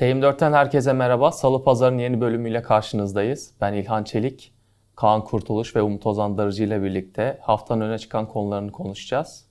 [0.00, 1.32] TM4'ten herkese merhaba.
[1.32, 3.54] Salı Pazar'ın yeni bölümüyle karşınızdayız.
[3.60, 4.54] Ben İlhan Çelik,
[4.96, 9.48] Kaan Kurtuluş ve Umut Ozan Darıcı ile birlikte haftanın öne çıkan konularını konuşacağız.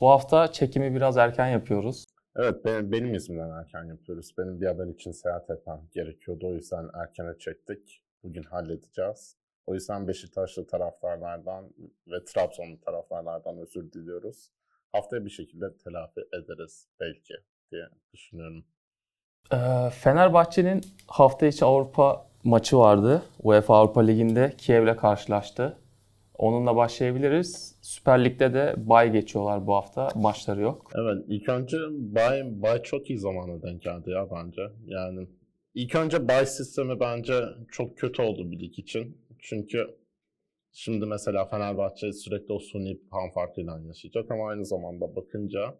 [0.00, 2.04] Bu hafta çekimi biraz erken yapıyoruz.
[2.36, 4.34] Evet benim, benim yüzümden erken yapıyoruz.
[4.38, 6.48] Benim bir haber için seyahat etmem gerekiyordu.
[6.48, 8.02] O yüzden erkene çektik.
[8.22, 9.36] Bugün halledeceğiz.
[9.66, 11.64] O yüzden Beşiktaşlı taraftarlardan
[12.06, 14.50] ve Trabzonlu taraftarlardan özür diliyoruz.
[14.92, 17.34] Haftaya bir şekilde telafi ederiz belki
[17.70, 18.64] diye düşünüyorum.
[19.52, 23.22] Ee, Fenerbahçe'nin hafta içi Avrupa maçı vardı.
[23.42, 25.78] UEFA Avrupa Ligi'nde Kiev'le karşılaştı.
[26.38, 27.78] Onunla başlayabiliriz.
[27.82, 30.08] Süper Lig'de de bay geçiyorlar bu hafta.
[30.14, 30.90] Maçları yok.
[30.94, 34.62] Evet ilk önce Bay, Bay çok iyi zamana denk geldi ya bence.
[34.86, 35.28] Yani
[35.74, 39.18] ilk önce Bay sistemi bence çok kötü oldu bir lig için.
[39.38, 39.96] Çünkü
[40.72, 45.74] şimdi mesela Fenerbahçe sürekli o suni puan farkıyla yaşayacak ama aynı zamanda bakınca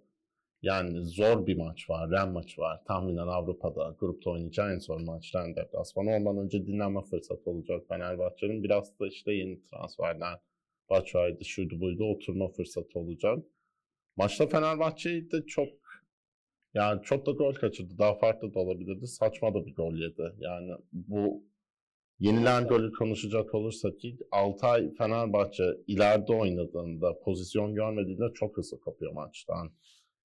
[0.63, 2.85] yani zor bir maç var, Ren maçı var.
[2.85, 6.11] Tahminen Avrupa'da grupta oynayacağı en zor maç Ren deplasmanı.
[6.11, 8.65] Ondan önce dinlenme fırsatı olacak Fenerbahçe'nin.
[8.65, 10.39] Biraz da işte yeni transferler,
[10.91, 13.39] Batshuayi'di, şuydu buydu oturma fırsatı olacak.
[14.17, 15.69] Maçta Fenerbahçe'yi de çok
[16.75, 17.99] yani çok da gol kaçırdı.
[17.99, 19.07] Daha farklı da olabilirdi.
[19.07, 20.33] Saçma da bir gol yedi.
[20.39, 21.45] Yani bu
[22.19, 29.73] yenilen golü konuşacak olursak ki Altay Fenerbahçe ileride oynadığında pozisyon görmediğinde çok hızlı kapıyor maçtan.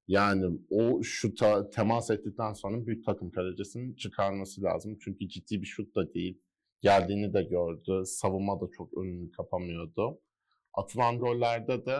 [0.07, 4.97] Yani o şuta temas ettikten sonra büyük takım kalecisinin çıkarması lazım.
[5.01, 6.41] Çünkü ciddi bir şut da değil.
[6.81, 8.03] Geldiğini de gördü.
[8.05, 10.21] Savunma da çok önünü kapamıyordu.
[10.73, 11.97] Atılan gollerde de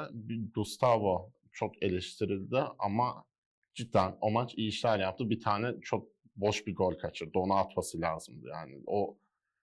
[0.55, 3.25] Gustavo çok eleştirildi ama
[3.73, 5.29] cidden o maç iyi işler yaptı.
[5.29, 7.39] Bir tane çok boş bir gol kaçırdı.
[7.39, 8.83] Onu atması lazımdı yani.
[8.87, 9.17] O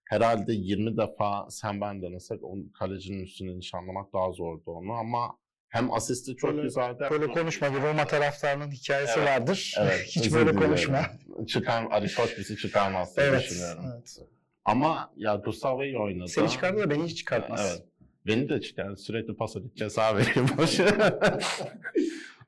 [0.04, 5.38] herhalde 20 defa sen ben denesek o kalecinin üstüne nişanlamak daha zordu onu ama
[5.74, 7.04] hem asisti çok Böyle- güzeldi.
[7.10, 9.74] Böyle konuşma bir Roma taraftarının hikayesi Evet, vardır.
[9.80, 10.60] Evet, Hiç böyle diliyorum.
[10.60, 11.00] konuşma.
[11.46, 13.40] Çıkar, Aristoteles'i çıkarmaz diye Evet.
[13.42, 13.84] düşünüyorum.
[13.94, 14.18] evet.
[14.64, 16.28] Ama ya Gustavo iyi oynadı.
[16.28, 17.60] Seni çıkardı da beni hiç çıkartmaz.
[17.70, 17.88] Evet.
[18.26, 18.96] Beni de çıkar.
[18.96, 21.10] Sürekli pas atıp ceza veriyor boşa.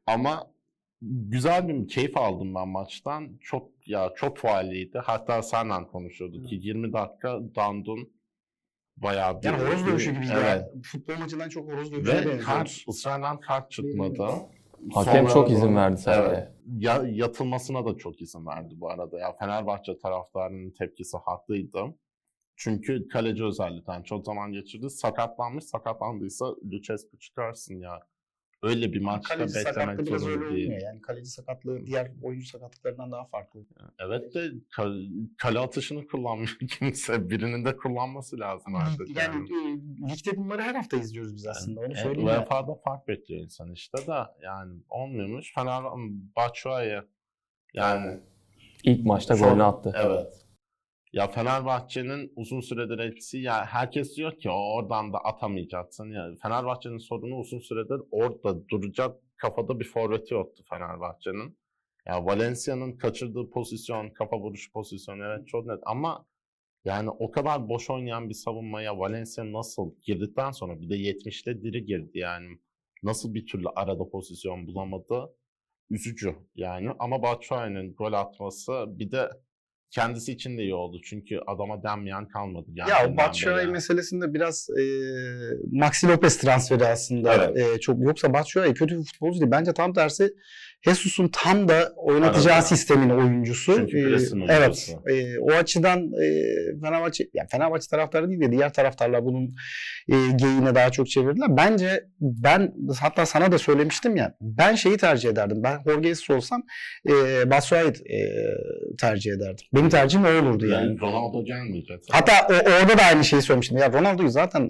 [0.07, 0.51] Ama
[1.03, 3.39] güzel bir keyif aldım ben maçtan.
[3.41, 4.99] Çok ya çok faaliydi.
[4.99, 8.11] Hatta senden konuşuyorduk ki 20 dakika Dandun
[8.97, 9.47] bayağı bir...
[9.47, 10.33] Yani horoz dövüşü gibiydi.
[10.37, 10.47] Evet.
[10.47, 10.69] ya.
[10.83, 14.27] Futbol maçından çok horoz dövüşüne Ve kart, ısrarla kart çıkmadı.
[14.95, 16.37] Hakem Sonra- çok izin verdi sadece.
[16.37, 16.53] Evet.
[16.79, 19.19] Ya, yatılmasına da çok izin verdi bu arada.
[19.19, 21.81] Ya Fenerbahçe taraftarının tepkisi haklıydı.
[22.57, 24.91] Çünkü kaleci özellikle çok zaman geçirdi.
[24.91, 28.01] Sakatlanmış, sakatlandıysa Lucescu çıkarsın ya.
[28.63, 30.65] Öyle bir maçta Kaleci beklemek biraz öyle zorunda değil.
[30.67, 30.83] olmuyor.
[30.83, 33.61] Yani kaleci sakatlığı diğer oyuncu sakatlıklarından daha farklı.
[33.99, 34.39] Evet de
[34.77, 37.31] ka- kale atışını kullanmıyor kimse.
[37.31, 39.17] Birinin de kullanması lazım artık.
[39.17, 39.77] Yani e,
[40.13, 41.81] ligde bunları her hafta izliyoruz biz aslında.
[41.81, 42.29] Onu E, söyleyeyim.
[42.29, 42.41] ya.
[42.41, 45.55] UEFA'da fark bekliyor insan işte da yani olmuyormuş.
[45.55, 45.83] Fener
[46.37, 47.01] Batshuayi
[47.75, 48.21] yani
[48.85, 49.93] İlk maçta golünü attı.
[49.97, 50.46] Evet.
[51.17, 56.11] Ya Fenerbahçe'nin uzun süredir eksiği ya herkes diyor ki "O oradan da atamayacaksın.
[56.11, 61.59] Ya Fenerbahçe'nin sorunu uzun süredir orada duracak kafada bir forveti yoktu Fenerbahçe'nin.
[62.07, 66.27] Ya Valencia'nın kaçırdığı pozisyon, kafa vuruşu pozisyonu evet çok net ama
[66.85, 71.85] yani o kadar boş oynayan bir savunmaya Valencia nasıl girdikten sonra bir de 70'te diri
[71.85, 72.59] girdi yani.
[73.03, 75.35] Nasıl bir türlü arada pozisyon bulamadı?
[75.91, 79.31] Üzücü yani ama Batshuayi'nin gol atması bir de
[79.91, 81.01] kendisi için de iyi oldu.
[81.05, 82.67] Çünkü adama denmeyen kalmadı.
[82.75, 84.83] Ya o Batshuayi meselesinde biraz e,
[85.73, 87.57] Maxi Lopez transferi aslında Evet.
[87.57, 89.51] e, çok yoksa Batshuayi kötü bir futbolcu değil.
[89.51, 90.35] Bence tam tersi
[90.85, 92.67] Jesus'un tam da oynatacağı Evet.
[92.67, 93.75] sistemin oyuncusu.
[93.77, 94.97] Çünkü E, Pres'in evet.
[95.13, 96.27] E, o açıdan e,
[96.81, 99.55] Fenerbahçe yani Fenerbahçe taraftarı değil de diğer taraftarlar bunun
[100.09, 101.57] e, geyiğine daha çok çevirdiler.
[101.57, 105.63] Bence ben hatta sana da söylemiştim ya ben şeyi tercih ederdim.
[105.63, 106.63] Ben Jorge Jesus olsam
[107.09, 107.13] e,
[107.51, 108.19] Batshuayi e,
[109.01, 109.67] tercih ederdim.
[109.75, 110.87] Benim tercihim o olurdu yani.
[110.87, 112.01] Yani Ronaldo gelmeyecek.
[112.11, 113.79] Hatta o, orada da aynı şeyi söylemiştim.
[113.79, 114.69] Ya Ronaldo'yu zaten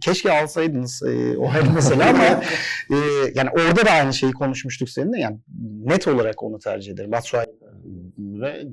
[0.00, 2.24] keşke alsaydınız e, o her mesele ama
[2.90, 2.96] e,
[3.34, 5.20] yani orada da aynı şeyi konuşmuştuk seninle.
[5.20, 7.12] Yani net olarak onu tercih ederim.
[7.12, 7.46] Batshuayi.
[8.18, 8.64] Ve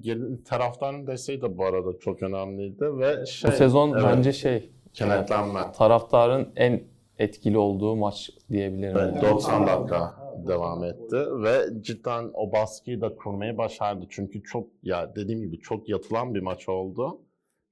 [0.46, 5.60] taraftarın desteği de bu arada çok önemliydi ve şey, Bu sezon evet, bence şey kenetlenme.
[5.78, 6.84] taraftarın en
[7.20, 8.98] etkili olduğu maç diyebilirim.
[8.98, 9.34] Evet, yani.
[9.34, 14.06] 90 dakika devam etti ve cidden o baskıyı da kurmayı başardı.
[14.10, 17.22] Çünkü çok ya dediğim gibi çok yatılan bir maç oldu.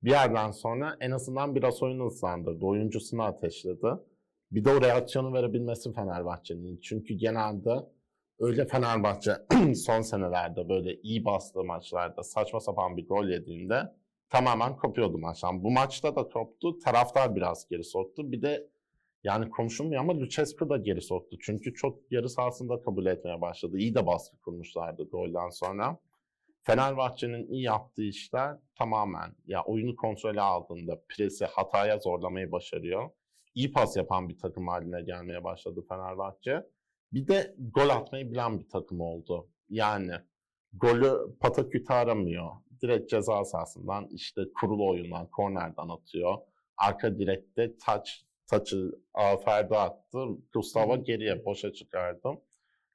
[0.04, 2.66] Bir yerden sonra en azından biraz oyunu hızlandırdı.
[2.66, 3.88] Oyuncusunu ateşledi.
[4.52, 6.80] Bir de o reaksiyonu verebilmesi Fenerbahçe'nin.
[6.84, 7.72] Çünkü genelde
[8.40, 9.32] öyle Fenerbahçe
[9.76, 13.94] son senelerde böyle iyi bastığı maçlarda saçma sapan bir gol yediğinde
[14.30, 15.64] tamamen kopuyordu maçtan.
[15.64, 16.80] Bu maçta da koptu.
[16.80, 18.32] Taraftar biraz geri soktu.
[18.32, 18.70] Bir de
[19.24, 21.38] yani konuşulmuyor ama Lucescu da geri soktu.
[21.42, 23.78] Çünkü çok yarı sahasında kabul etmeye başladı.
[23.78, 26.00] İyi de baskı kurmuşlardı golden sonra.
[26.64, 33.10] Fenerbahçe'nin iyi yaptığı işler tamamen ya oyunu kontrole aldığında presi hataya zorlamayı başarıyor.
[33.56, 36.64] İyi pas yapan bir takım haline gelmeye başladı Fenerbahçe.
[37.14, 39.48] Bir de gol atmayı bilen bir takım oldu.
[39.70, 40.14] Yani
[40.74, 42.52] golü pataküte aramıyor.
[42.82, 46.38] Direkt ceza sahasından işte kurulu oyundan, kornerden atıyor.
[46.78, 48.92] Arka direkte taç taçı
[49.46, 50.26] Ferdi attı.
[50.54, 52.30] Gustavo geriye boşa çıkardı.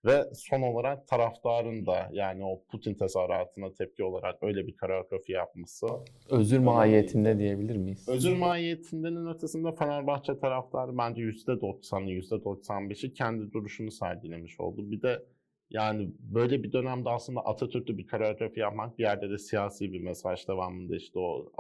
[0.05, 5.87] Ve son olarak taraftarın da yani o Putin tezahüratına tepki olarak öyle bir koreografi yapması.
[6.31, 8.09] Özür mahiyetinde diyebilir miyiz?
[8.09, 14.91] Özür mahiyetinden ötesinde Fenerbahçe taraftarı bence %90'ı %95'i kendi duruşunu sergilemiş oldu.
[14.91, 15.25] Bir de
[15.71, 20.49] yani böyle bir dönemde aslında Atatürk'lü bir koreografi yapmak bir yerde de siyasi bir mesaj
[20.49, 21.53] devamında işte o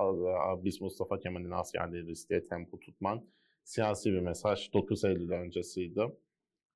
[0.64, 3.24] biz Mustafa Kemal'in askerleriyiz diye tempo tutman
[3.64, 6.00] siyasi bir mesaj 9 Eylül öncesiydi.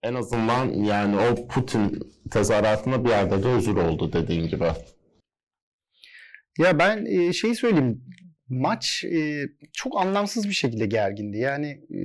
[0.07, 2.01] En azından yani o Putin
[2.31, 4.65] tezahüratında bir yerde de özür oldu dediğin gibi.
[6.59, 8.03] Ya ben şeyi söyleyeyim.
[8.49, 9.43] Maç e,
[9.73, 11.39] çok anlamsız bir şekilde gergindi.
[11.39, 12.01] Yani e,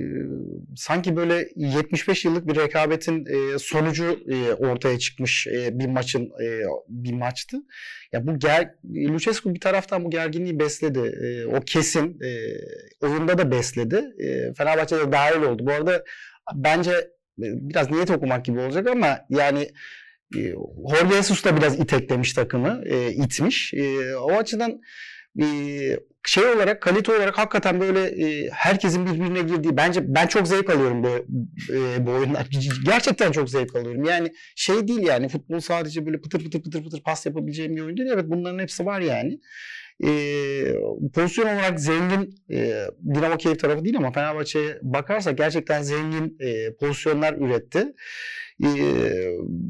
[0.76, 3.26] sanki böyle 75 yıllık bir rekabetin
[3.58, 4.20] sonucu
[4.58, 6.32] ortaya çıkmış bir maçın
[6.88, 7.56] bir maçtı.
[8.12, 11.00] Ya bu ger Lucescu bir taraftan bu gerginliği besledi.
[11.56, 12.18] O kesin
[13.00, 14.04] oyunda da besledi.
[14.18, 15.66] E, Fenerbahçe de dahil oldu.
[15.66, 16.04] Bu arada
[16.54, 16.92] bence
[17.38, 19.68] biraz niyet okumak gibi olacak ama yani
[20.36, 20.40] e,
[20.90, 23.74] Jorge Jesus da biraz iteklemiş takımı, e, itmiş.
[23.74, 24.80] E, o açıdan
[25.40, 25.46] e,
[26.26, 31.04] şey olarak, kalite olarak hakikaten böyle e, herkesin birbirine girdiği, bence ben çok zevk alıyorum
[31.04, 31.08] bu,
[31.72, 32.46] e, bu oyunlar.
[32.84, 34.04] Gerçekten çok zevk alıyorum.
[34.04, 37.96] Yani şey değil yani futbol sadece böyle pıtır pıtır pıtır pıtır pas yapabileceğim bir oyun
[37.96, 38.10] değil.
[38.12, 39.40] Evet bunların hepsi var yani.
[40.04, 40.12] E,
[41.14, 47.34] pozisyon olarak zengin e, Dinamo Kiev tarafı değil ama Fenerbahçe'ye bakarsak gerçekten zengin e, pozisyonlar
[47.34, 47.92] üretti.
[48.64, 48.68] E,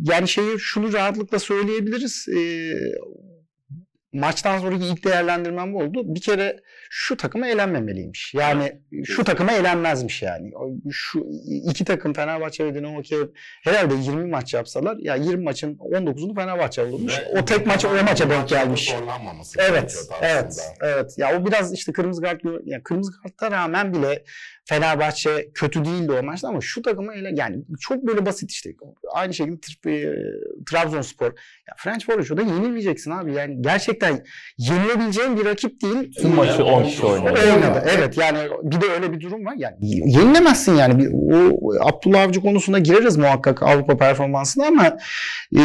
[0.04, 2.28] yani şeyi şunu rahatlıkla söyleyebiliriz.
[2.28, 2.40] E,
[4.12, 6.14] maçtan sonraki ilk değerlendirmem bu oldu.
[6.14, 6.60] Bir kere
[6.90, 8.34] şu takıma eğlenmemeliymiş.
[8.34, 8.72] Yani
[9.04, 10.52] şu takıma eğlenmezmiş yani.
[10.90, 13.26] Şu iki takım Fenerbahçe ve Dinamo Kiev
[13.64, 17.18] herhalde 20 maç yapsalar ya 20 maçın 19'unu Fenerbahçe olurmuş.
[17.18, 18.94] Ve O tek maç o maça denk gelmiş.
[19.58, 21.18] Evet, evet, evet.
[21.18, 24.24] Ya o biraz işte kırmızı kart ya kırmızı karta rağmen bile
[24.64, 28.70] Fenerbahçe kötü değildi o maçta ama şu takıma ele yani çok böyle basit işte.
[29.12, 29.56] Aynı şekilde
[29.90, 30.14] e,
[30.70, 31.26] Trabzonspor.
[31.68, 33.34] Ya French Forest'da yenilmeyeceksin abi.
[33.34, 34.24] Yani gerçekten
[34.58, 36.12] yenilebileceğin bir rakip değil.
[36.20, 37.38] Tüm maçı 10 kişi oynadı.
[37.96, 39.54] Evet yani bir de öyle bir durum var.
[39.58, 39.76] Yani
[40.16, 41.08] yenilemezsin yani.
[41.12, 44.96] O Abdullah Avcı konusuna gireriz muhakkak Avrupa performansına ama
[45.56, 45.62] e,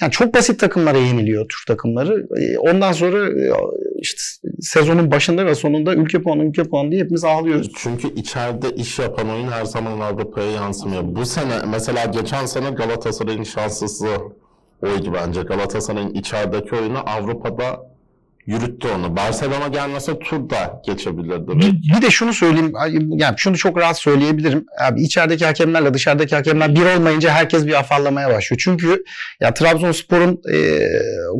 [0.00, 2.26] yani çok basit takımlara yeniliyor Türk takımları.
[2.40, 3.52] E, ondan sonra e,
[4.00, 4.20] işte
[4.60, 7.83] sezonun başında ve sonunda ülke puanı ülke puanı diye hepimiz ağlıyoruz.
[7.84, 11.02] Çünkü içeride iş yapan oyun her zaman Avrupa'ya yansımıyor.
[11.04, 14.08] Bu sene mesela geçen sene Galatasaray'ın şanslısı
[14.82, 15.42] oydu bence.
[15.42, 17.80] Galatasaray'ın içerideki oyunu Avrupa'da
[18.46, 19.16] yürüttü onu.
[19.16, 21.48] Barcelona gelmese turda geçebilirdi.
[21.48, 22.72] Bir, bir de şunu söyleyeyim,
[23.10, 24.66] yani şunu çok rahat söyleyebilirim.
[24.88, 28.60] Abi içerideki hakemlerle dışarıdaki hakemler bir olmayınca herkes bir afallamaya başlıyor.
[28.64, 29.04] Çünkü
[29.40, 30.88] ya Trabzonspor'un e,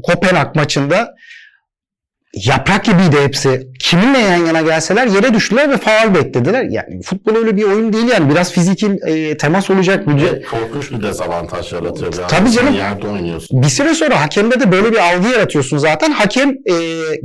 [0.03, 1.15] Kopenhag maçında
[2.37, 3.69] yaprak gibiydi hepsi.
[3.79, 6.65] Kiminle yan yana gelseler yere düştüler ve faul beklediler.
[6.65, 8.31] Yani futbol öyle bir oyun değil yani.
[8.31, 10.07] Biraz fiziki e, temas olacak.
[10.07, 12.15] müce- korkunç bir dezavantaj yaratıyor.
[12.19, 12.75] Yani Tabii canım.
[12.75, 13.63] Yerde oynuyorsun.
[13.63, 16.11] bir süre sonra hakemde de böyle bir algı yaratıyorsun zaten.
[16.11, 16.75] Hakem e,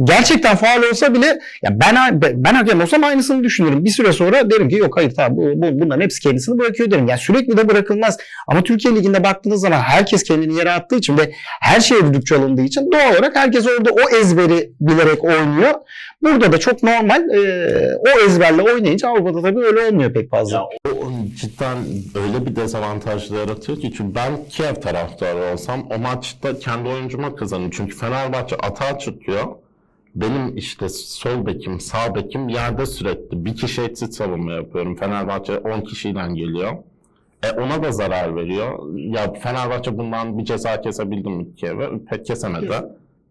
[0.04, 1.26] gerçekten faal olsa bile
[1.64, 3.86] ya ben ben hakem olsam aynısını düşünürüm.
[3.86, 7.08] Bir süre sonra derim ki yok hayır tamam bu, bu, bunların hepsi kendisini bırakıyor derim.
[7.08, 8.18] Yani sürekli de bırakılmaz.
[8.48, 12.62] Ama Türkiye Ligi'nde baktığınız zaman herkes kendini yere attığı için ve her şeye düdük çalındığı
[12.62, 15.74] için doğal olarak herkes orada o ezberi bilerek oynuyor.
[16.22, 17.40] Burada da çok normal e,
[17.98, 20.58] o ezberle oynayınca Avrupa'da tabii öyle olmuyor pek fazla.
[20.58, 21.78] Ya o cidden
[22.16, 27.70] öyle bir dezavantaj yaratıyor ki çünkü ben Kiev taraftarı olsam o maçta kendi oyuncuma kazanır.
[27.72, 29.44] Çünkü Fenerbahçe atağa çıkıyor.
[30.16, 33.46] Benim işte sol bekim, sağ bekim yerde sürekli.
[33.46, 34.96] Bir kişi exit savunma yapıyorum.
[34.96, 36.72] Fenerbahçe 10 kişiyle geliyor.
[37.44, 38.96] E ona da zarar veriyor.
[38.96, 41.90] Ya Fenerbahçe bundan bir ceza kesebildi mi Kiev'e?
[42.10, 42.74] Pek kesemedi.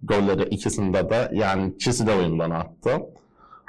[0.02, 2.90] Golleri ikisinde de yani ikisi de oyundan attı.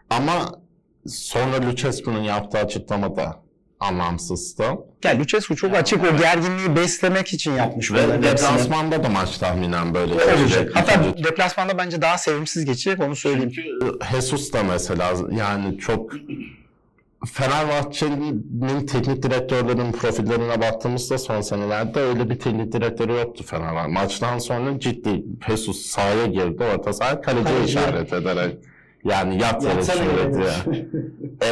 [0.10, 0.60] Ama
[1.08, 3.40] sonra Lucescu'nun yaptığı açıklama da
[3.80, 4.64] anlamsızdı.
[5.04, 10.14] Yani Lucescu çok açık o gerginliği beslemek için yapmış Ve deplasmanda da maç tahminen böyle
[10.14, 10.38] olacak.
[10.38, 10.76] geçecek.
[10.76, 13.52] Hatta İkinci- deplasmanda bence daha sevimsiz geçecek onu söyleyeyim.
[13.56, 13.80] Çünkü
[14.12, 16.14] Jesus da mesela yani çok
[17.26, 23.92] Fenerbahçe'nin teknik direktörlerin profillerine baktığımızda son senelerde öyle bir teknik direktörü yoktu Fenerbahçe.
[23.92, 27.78] Maçtan sonra ciddi Jesus sahaya girdi orta sahaya kaleciye Kaleci.
[27.78, 28.58] işaret ederek
[29.04, 30.84] yani yat yere diye.
[31.44, 31.48] E,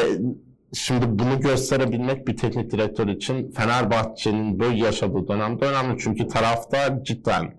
[0.74, 5.97] şimdi bunu gösterebilmek bir teknik direktör için Fenerbahçe'nin böyle yaşadığı dönemde önemli.
[6.00, 7.53] Çünkü taraftar cidden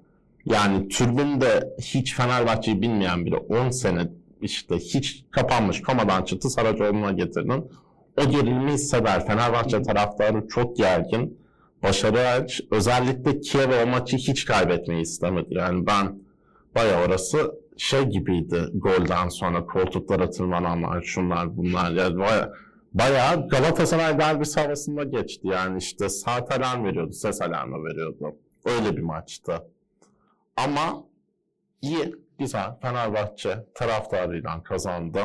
[0.44, 4.08] Yani tribünde hiç Fenerbahçe'yi bilmeyen biri 10 sene
[4.42, 7.64] işte hiç kapanmış komadan çıktı Saracoğlu'na getirdin.
[8.18, 9.26] O gerilimi hisseder.
[9.26, 11.38] Fenerbahçe taraftarı çok gergin.
[11.82, 12.60] Başarı aç.
[12.70, 15.54] Özellikle Kiev o maçı hiç kaybetmeyi istemedi.
[15.54, 16.18] Yani ben
[16.74, 21.90] baya orası şey gibiydi golden sonra koltuklara tırmananlar şunlar bunlar.
[21.90, 22.52] Yani baya,
[22.92, 25.48] bayağı Galatasaray derbisi havasında geçti.
[25.48, 28.36] Yani işte saat alarm veriyordu, ses alarmı veriyordu.
[28.64, 29.62] Öyle bir maçtı.
[30.56, 31.04] Ama
[31.82, 32.78] iyi, güzel.
[32.82, 35.20] Fenerbahçe taraftarıyla kazandı.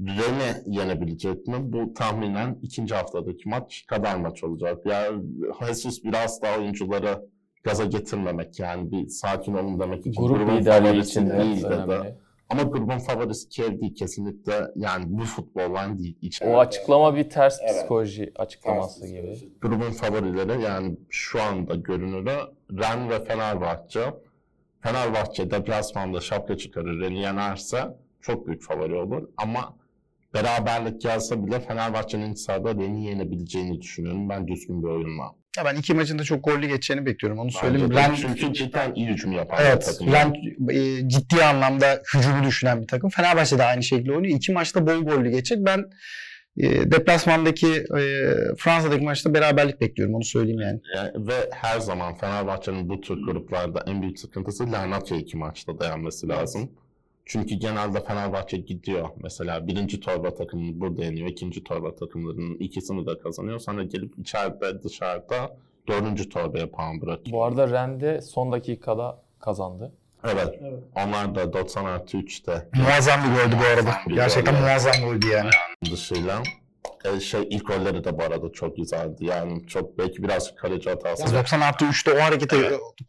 [0.00, 1.56] Ren'i yenebilecek mi?
[1.60, 4.78] Bu tahminen ikinci haftadaki maç kadar maç olacak.
[4.86, 5.22] Yani
[5.66, 7.26] Jesus biraz daha oyuncuları
[7.64, 10.22] gaza getirmemek yani bir sakin olun demek için.
[10.22, 11.66] Grup grubun liderliği favorisi için de değil dedi.
[11.66, 12.14] önemli.
[12.48, 16.18] Ama grubun favorisi Kiev değil kesinlikle yani bu futboldan değil.
[16.22, 16.54] içeride.
[16.54, 17.74] O açıklama bir ters Evet.
[17.74, 19.20] psikoloji açıklaması Ters gibi.
[19.32, 19.58] psikoloji.
[19.62, 22.32] Grubun favorileri yani şu anda görünürü
[22.72, 24.00] Ren ve Fenerbahçe.
[24.80, 29.28] Fenerbahçe deplasmanda şapka çıkarır, Ren'i yenerse çok büyük favori olur.
[29.36, 29.76] Ama
[30.34, 34.28] beraberlik gelse bile Fenerbahçe'nin sahada Ren'i yenebileceğini düşünüyorum.
[34.28, 35.24] Ben düzgün bir oyunla.
[35.56, 37.38] Ya ben iki maçın da çok gollü geçeceğini bekliyorum.
[37.38, 37.94] Onu söyleyeyim.
[37.94, 40.12] Ren, Çünkü cidden iyi hücum yapan bir evet, takım.
[40.12, 40.34] Ren
[40.70, 43.10] e, ciddi anlamda hücumu düşünen bir takım.
[43.10, 44.36] Fenerbahçe de aynı şekilde oynuyor.
[44.36, 45.66] İki maçta bol gollü geçecek.
[45.66, 45.84] Ben
[46.56, 48.00] e, deplasmandaki e,
[48.58, 50.14] Fransa'daki maçta beraberlik bekliyorum.
[50.14, 50.80] Onu söyleyeyim yani.
[50.96, 56.28] Yani ve her zaman Fenerbahçe'nin bu tür gruplarda en büyük sıkıntısı Larnaca iki maçta dayanması
[56.28, 56.70] lazım.
[57.26, 59.08] Çünkü genelde Fenerbahçe gidiyor.
[59.22, 61.28] Mesela birinci torba takımı burada yeniyor.
[61.28, 63.58] ikinci torba takımlarının ikisini de kazanıyor.
[63.58, 65.56] Sonra gelip içeride dışarıda
[65.88, 67.36] dördüncü torbaya puan bırakıyor.
[67.36, 69.92] Bu arada Rende son dakikada kazandı.
[70.24, 70.60] Evet.
[70.96, 73.82] Onlar da 90 artı 3'te Muazzam bir goldü bu arada.
[73.82, 75.50] Muazzam bir Gerçekten muazzam goldü yani.
[75.92, 76.42] dışıyla.
[77.04, 79.24] E, şey ilk golleri de bu arada çok güzeldi.
[79.24, 81.34] Yani çok belki biraz kaleci hatası.
[81.34, 82.56] 90 artı 3'te o hareketi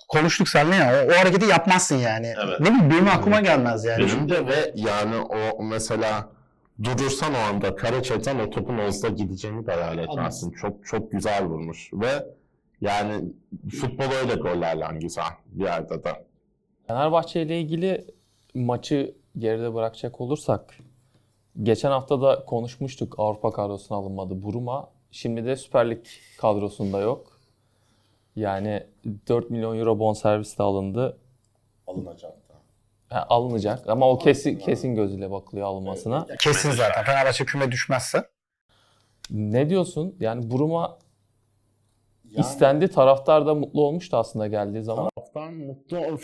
[0.07, 1.05] konuştuk seninle ya.
[1.05, 2.33] O, o hareketi yapmazsın yani.
[2.45, 2.59] Evet.
[2.59, 4.05] Ne bileyim benim aklıma gelmez yani.
[4.05, 6.29] Benim de ve yani o mesela
[6.83, 10.51] durursan o anda kare çeksen o topun Oz'da gideceğini de hayal etmezsin.
[10.51, 12.25] Çok çok güzel vurmuş ve
[12.81, 13.25] yani
[13.81, 16.25] futbol öyle gollerle güzel bir yerde de.
[16.87, 18.05] Fenerbahçe ile ilgili
[18.53, 20.77] maçı geride bırakacak olursak
[21.61, 24.89] geçen hafta da konuşmuştuk Avrupa kadrosuna alınmadı Buruma.
[25.11, 26.05] Şimdi de Süper Lig
[26.37, 27.39] kadrosunda yok.
[28.35, 28.83] Yani
[29.27, 31.17] 4 milyon euro bonservis de alındı.
[31.87, 32.53] Alınacak da.
[33.15, 36.27] Ha, alınacak ama o kesin kesin gözüyle bakılıyor alınmasına.
[36.39, 37.03] Kesin zaten.
[37.03, 38.29] Fenerbahçe küme düşmezse.
[39.29, 40.15] Ne diyorsun?
[40.19, 40.97] Yani Buruma
[42.37, 42.87] istendi.
[42.87, 45.09] Taraftar da mutlu olmuştu aslında geldiği zaman.
[45.33, 46.17] Taraftan mutlu ol.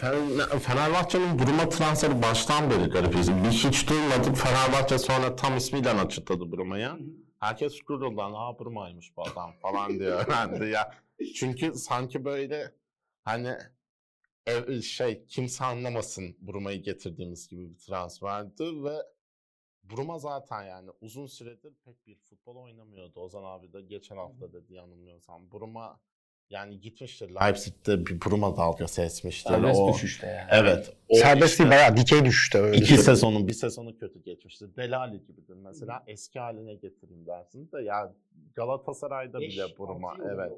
[0.59, 3.13] Fenerbahçe'nin Bruma transferi baştan beri garip.
[3.13, 4.37] Bir hiç duymadık.
[4.37, 6.99] Fenerbahçe sonra tam ismiyle açıkladı Bruma'ya.
[7.39, 8.33] Herkes gururlan.
[8.33, 10.25] Aa Bruma'ymış bu adam falan diyor.
[10.29, 10.91] Ben de ya.
[11.35, 12.71] Çünkü sanki böyle
[13.23, 13.57] hani
[14.47, 18.95] ev, şey kimse anlamasın Bruma'yı getirdiğimiz gibi bir transferdi ve
[19.83, 23.19] Bruma zaten yani uzun süredir pek bir futbol oynamıyordu.
[23.19, 25.51] Ozan abi de geçen hafta dedi yanılmıyorsam.
[25.51, 25.99] Bruma
[26.49, 29.49] yani gitmiştir Leipzig'te bir Bruma dalgası esmiştir.
[29.49, 30.47] Serbest O- düşüşte yani.
[30.51, 30.93] Evet.
[31.09, 32.77] o Serbest işte değil bayağı dikey düşüşte öyle.
[32.77, 34.75] iki sezonun bir sezonu kötü geçmişti.
[34.77, 36.03] Delali gibidir mesela.
[36.07, 38.13] Eski haline getireyim dersin de ya
[38.55, 40.51] Galatasaray'da bile Bruma evet.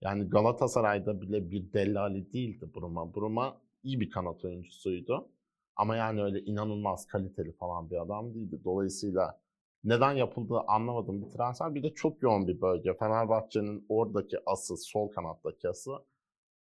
[0.00, 3.14] Yani Galatasaray'da bile bir Delali değildi Bruma.
[3.14, 5.28] Bruma iyi bir kanat oyuncusuydu.
[5.76, 8.60] Ama yani öyle inanılmaz kaliteli falan bir adam değildi.
[8.64, 9.38] Dolayısıyla
[9.86, 11.74] neden yapıldığı anlamadım bir transfer.
[11.74, 12.94] Bir de çok yoğun bir bölge.
[12.94, 15.90] Fenerbahçe'nin oradaki ası, sol kanattaki ası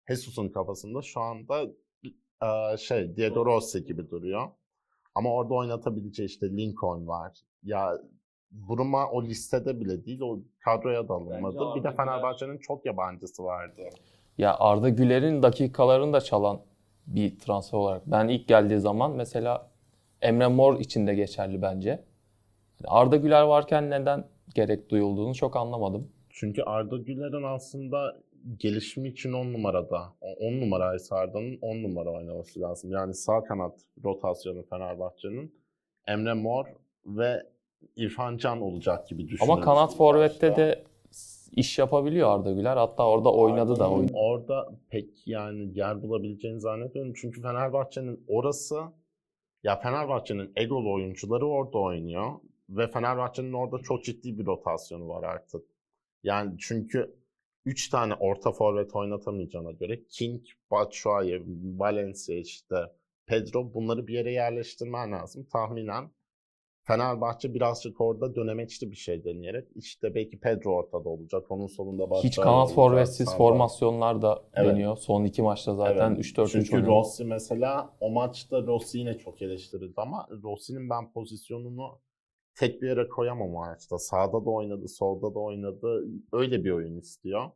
[0.09, 1.63] Jesus'un kafasında şu anda
[2.43, 4.49] eee, şey Diego Rossi gibi duruyor.
[5.15, 7.33] Ama orada oynatabileceği işte Lincoln var.
[7.63, 7.99] Ya
[8.51, 10.21] Bruma o listede bile değil.
[10.21, 11.59] O kadroya da alınmadı.
[11.77, 13.83] Bir de Fenerbahçe'nin çok yabancısı vardı.
[14.39, 16.61] Ya Arda Güler'in dakikalarını da çalan
[17.07, 18.03] bir transfer olarak.
[18.07, 19.71] Ben ilk geldiği zaman mesela
[20.23, 22.05] Emre Mor için de geçerli bence.
[22.81, 26.09] Yani Arda Güler varken neden gerek duyulduğunu çok anlamadım.
[26.31, 28.17] Çünkü Arda Güler'in aslında
[28.59, 30.13] gelişimi için 10 numarada.
[30.41, 32.91] 10 numaraysa Arda'nın 10 numara oynaması lazım.
[32.91, 35.55] Yani sağ kanat rotasyonu Fenerbahçe'nin
[36.09, 36.67] Emre Mor
[37.07, 37.43] ve
[37.97, 39.53] İrfan Can olacak gibi düşünüyorum.
[39.53, 40.85] Ama kanat forvette de
[41.53, 42.77] iş yapabiliyor Arda Güler.
[42.77, 44.11] Hatta orada oynadı da oyun.
[44.15, 47.13] Orada pek yani yer bulabileceğini zannetmiyorum.
[47.17, 48.81] Çünkü Fenerbahçe'nin orası
[49.63, 52.33] ya Fenerbahçe'nin egolu oyuncuları orada oynuyor.
[52.69, 55.65] Ve Fenerbahçe'nin orada çok ciddi bir rotasyonu var artık.
[56.23, 57.17] Yani çünkü
[57.65, 61.43] 3 tane orta forvet oynatamayacağına göre King, Batshuayi,
[61.79, 62.77] Valencia işte
[63.27, 65.47] Pedro bunları bir yere yerleştirmen lazım.
[65.53, 66.11] Tahminen
[66.87, 71.51] Fenerbahçe birazcık orada dönemeçli bir şey deneyerek işte belki Pedro ortada olacak.
[71.51, 73.37] Onun solunda başka Hiç kanat forvetsiz sağda.
[73.37, 74.69] formasyonlar da Evet.
[74.71, 74.97] deniyor.
[74.97, 76.19] Son iki maçta zaten Evet.
[76.25, 76.91] 3-4-3 Çünkü oynadı.
[76.91, 82.01] Rossi mesela o maçta Rossi yine çok eleştirildi ama Rossi'nin ben pozisyonunu
[82.55, 83.99] tek bir yere koyamam o maçta.
[83.99, 86.05] Sağda da oynadı, solda da oynadı.
[86.33, 87.51] Öyle bir oyun istiyor.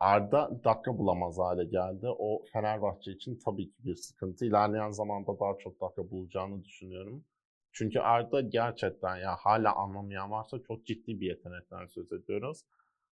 [0.00, 2.06] Arda dakika bulamaz hale geldi.
[2.18, 4.44] O Fenerbahçe için tabii ki bir sıkıntı.
[4.44, 7.24] İlerleyen zamanda daha çok dakika bulacağını düşünüyorum.
[7.72, 12.60] Çünkü Arda gerçekten ya hala anlamayan varsa çok ciddi bir yetenekten söz ediyoruz.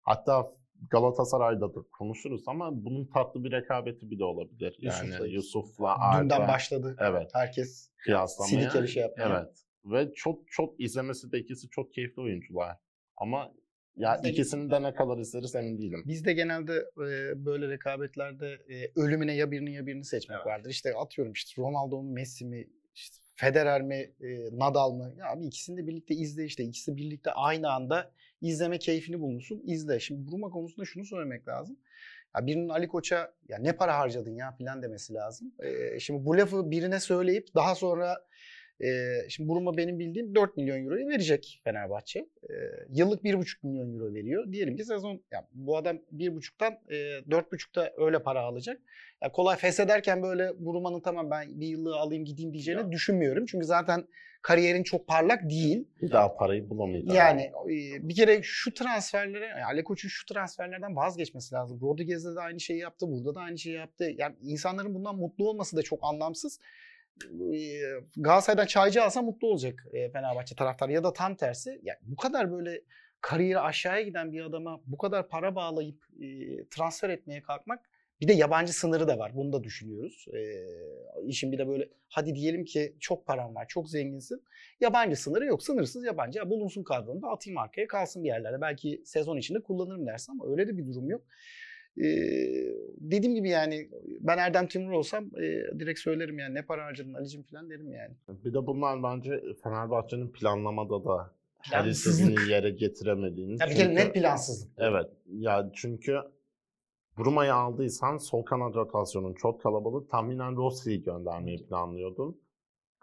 [0.02, 0.46] Hatta
[0.90, 4.76] Galatasaray'da da konuşuruz ama bunun tatlı bir rekabeti bile olabilir.
[4.80, 6.24] Yani Yusuf'la- Yusuf'la Arda.
[6.24, 6.96] Dünden başladı.
[7.00, 7.30] Evet.
[7.34, 8.50] Herkes Kıyaslamaya.
[8.70, 9.38] silikeli şey yapmaya.
[9.40, 9.63] Evet.
[9.84, 12.76] Ve çok çok izlemesi de ikisi çok keyifli oyuncular.
[13.16, 13.54] Ama
[13.96, 16.02] ya Biz ikisini de ne kadar izleriz emin değilim.
[16.06, 20.46] Bizde genelde e, böyle rekabetlerde e, ölümüne ya birini ya birini seçmek Evet.
[20.46, 20.70] vardır.
[20.70, 25.14] İşte atıyorum işte Ronaldo mu Messi mi işte Federer mi e, Nadal mı?
[25.18, 26.64] Ya abi ikisini de birlikte izle işte.
[26.64, 28.10] İkisi birlikte aynı anda
[28.40, 29.62] izleme keyfini bulmuşsun.
[29.64, 30.00] izle.
[30.00, 31.76] Şimdi Bruma konusunda şunu söylemek lazım.
[32.36, 35.52] Ya birinin Ali Koç'a ya ne para harcadın ya filan demesi lazım.
[35.62, 38.26] E, şimdi bu lafı birine söyleyip daha sonra
[38.80, 38.88] e,
[39.28, 42.18] şimdi Buruma benim bildiğim 4 milyon euroyu verecek Fenerbahçe.
[42.42, 42.54] E,
[42.88, 44.52] yıllık 1,5 milyon euro veriyor.
[44.52, 46.94] Diyelim ki sezon ya bu adam 1,5'tan e,
[47.28, 48.80] 4,5'ta öyle para alacak.
[49.22, 52.92] Ya kolay feshederken böyle Buruma'nın tamam ben bir yıllığı alayım gideyim diyeceğini Ya.
[52.92, 53.46] düşünmüyorum.
[53.46, 54.04] Çünkü zaten
[54.42, 55.88] kariyerin çok parlak değil.
[56.02, 57.16] Bir daha parayı bulamayacak.
[57.16, 61.80] Yani e, bir kere şu transferlere, yani Ali Koç'un şu transferlerden vazgeçmesi lazım.
[61.82, 64.10] Rodriguez'de de aynı şeyi yaptı, burada da aynı şeyi yaptı.
[64.18, 66.60] Yani insanların bundan mutlu olması da çok anlamsız.
[67.22, 67.58] E,
[68.16, 71.80] Galatasaray'dan çaycı alsa mutlu olacak e, Fenerbahçe taraftarı ya da tam tersi.
[71.82, 72.82] Yani bu kadar böyle
[73.20, 76.26] kariyeri aşağıya giden bir adama bu kadar para bağlayıp e,
[76.68, 77.80] transfer etmeye kalkmak
[78.20, 79.36] bir de yabancı sınırı da var.
[79.36, 80.26] Bunu da düşünüyoruz.
[80.34, 80.40] E,
[81.26, 84.42] işin bir de böyle hadi diyelim ki çok param var, çok zenginsin.
[84.80, 85.62] Yabancı sınırı yok.
[85.62, 86.38] Sınırsız yabancı.
[86.38, 88.60] Ya bulunsun kadronda atayım arkaya kalsın bir yerlerde.
[88.60, 91.22] Belki sezon içinde kullanırım dersin ama öyle de bir durum yok.
[91.98, 92.04] Ee,
[92.98, 93.88] dediğim gibi yani
[94.20, 98.14] ben Erdem Timur olsam e, direkt söylerim yani ne para harcadın Ali'cim falan derim yani.
[98.44, 103.52] Bir de bunlar bence Fenerbahçe'nin planlamada da her istediğini yere getiremediğini.
[103.60, 104.72] Ya bir kere net plansızlık.
[104.78, 105.06] Evet.
[105.26, 106.18] Ya çünkü
[107.18, 110.10] Bruma'yı aldıysan sol kanat rotasyonun çok kalabalık.
[110.10, 112.40] Tahminen Rossi'yi göndermeyi planlıyordun.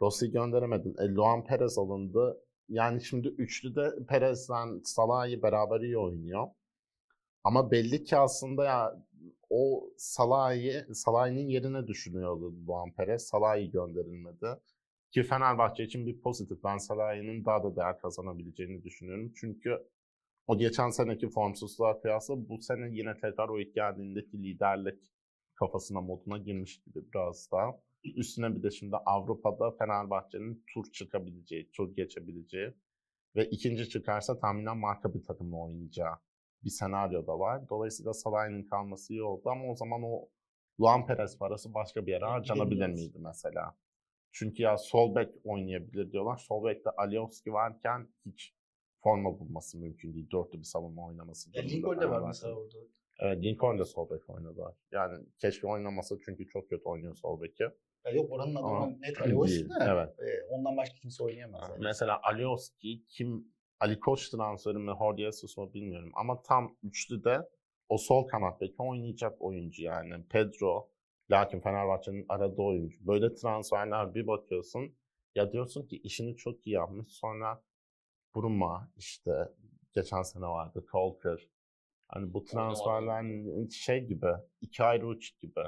[0.02, 0.96] Rossi'yi gönderemedin.
[1.00, 2.38] E, Luan Perez alındı.
[2.70, 6.48] Yani şimdi üçlüde Perez'den Salah'ı beraber iyi oynuyor.
[7.44, 9.06] Ama belli ki aslında ya
[9.50, 13.22] o Salah'ı Salah'ın yerine düşünüyordu Luan Perez.
[13.28, 14.48] Salah'ı gönderilmedi.
[15.12, 16.64] Ki Fenerbahçe için bir pozitif.
[16.64, 19.34] Ben Salah'ın daha da değer kazanabileceğini düşünüyorum.
[19.36, 19.88] Çünkü
[20.48, 25.12] o geçen seneki formsuzluğa kıyasla bu sene yine tekrar o ilk geldiğindeki liderlik
[25.56, 27.80] kafasına moduna girmiş gibi biraz daha.
[28.04, 32.74] Üstüne bir de şimdi Avrupa'da Fenerbahçe'nin tur çıkabileceği, tur geçebileceği
[33.36, 36.16] ve ikinci çıkarsa tahminen marka bir takımla oynayacağı
[36.64, 37.70] bir senaryo da var.
[37.70, 40.30] Dolayısıyla Salah'ın kalması iyi oldu ama o zaman o
[40.82, 43.00] Luan Perez parası başka bir yere harcanabilir Bilmiyoruz.
[43.00, 43.76] miydi mesela?
[44.32, 46.38] Çünkü ya sol bek oynayabilir diyorlar.
[46.38, 48.56] Sol bekte Alioski varken hiç
[49.04, 50.32] forma bulması mümkün değil.
[50.32, 51.54] Dörtlü bir savunma oynaması.
[51.54, 52.00] durumunda
[52.44, 52.54] Fenerbahçe'nin.
[52.56, 52.78] orada.
[53.20, 54.76] Evet, Lincoln de sol bek oynadı.
[54.92, 57.64] Yani keşke oynamasa çünkü çok kötü oynuyor sol beki.
[58.06, 59.74] Ya yok oranın adamı net değil, Ali de.
[59.82, 60.10] evet.
[60.20, 61.70] e, ondan başka kimse oynayamaz.
[61.70, 61.84] yani.
[61.84, 63.48] Mesela Alioski kim
[63.82, 67.50] Ali Koç transferi mi Jorge Jesus mu bilmiyorum ama tam üçlüde
[67.90, 70.24] o sol kanat beki oynayacak oyuncu yani.
[70.30, 70.90] Pedro
[71.32, 73.08] lakin Fenerbahçe'nin aradığı oyuncu.
[73.08, 74.96] Böyle transferler bir bakıyorsun
[75.36, 77.64] ya diyorsun ki işini çok iyi yapmış sonra
[78.36, 79.32] Bruma işte
[79.94, 81.50] geçen sene vardı Colker.
[82.08, 83.26] Hani bu transferler
[83.72, 85.64] şey gibi iki ayrı uç gibi.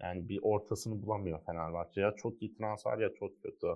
[0.00, 2.00] Yani bir ortasını bulamıyor Fenerbahçe.
[2.00, 3.66] Ya çok iyi transfer ya çok kötü.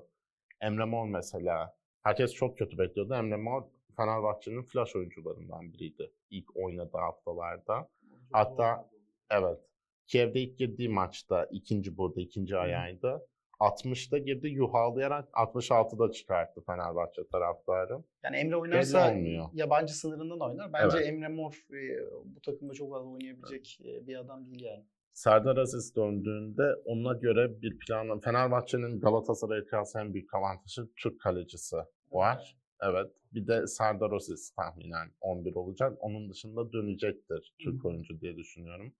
[0.61, 1.77] Emre Mor mesela.
[2.05, 3.15] Herkes çok kötü bekliyordu.
[3.15, 3.63] Emre Mor
[3.97, 6.11] Fenerbahçe'nin flash oyuncularından biriydi.
[6.31, 7.89] ilk oynadığı haftalarda.
[8.33, 8.91] Hatta
[9.31, 9.59] evet.
[10.07, 13.27] Kiev'de ilk girdiği maçta ikinci burada ikinci ayağıydı.
[13.61, 18.03] 60'da girdi yuhalayarak 66'da çıkarttı Fenerbahçe taraftarı.
[18.25, 19.15] Yani Emre oynarsa
[19.55, 20.73] yabancı sınırından oynar.
[20.73, 21.09] Bence Evet.
[21.09, 24.85] Emre Mor e, bu takımda çok fazla oynayabilecek e, bir adam değil yani.
[25.15, 31.77] Serdar Aziz döndüğünde ona göre bir plan Fenerbahçe'nin Galatasaray'a kıyasla en büyük avantajı Türk kalecisi
[32.11, 32.57] var.
[32.83, 33.11] Evet.
[33.33, 35.97] Bir de Serdar Aziz tahminen 11 olacak.
[36.01, 38.95] Onun dışında dönecektir Türk oyuncu diye düşünüyorum.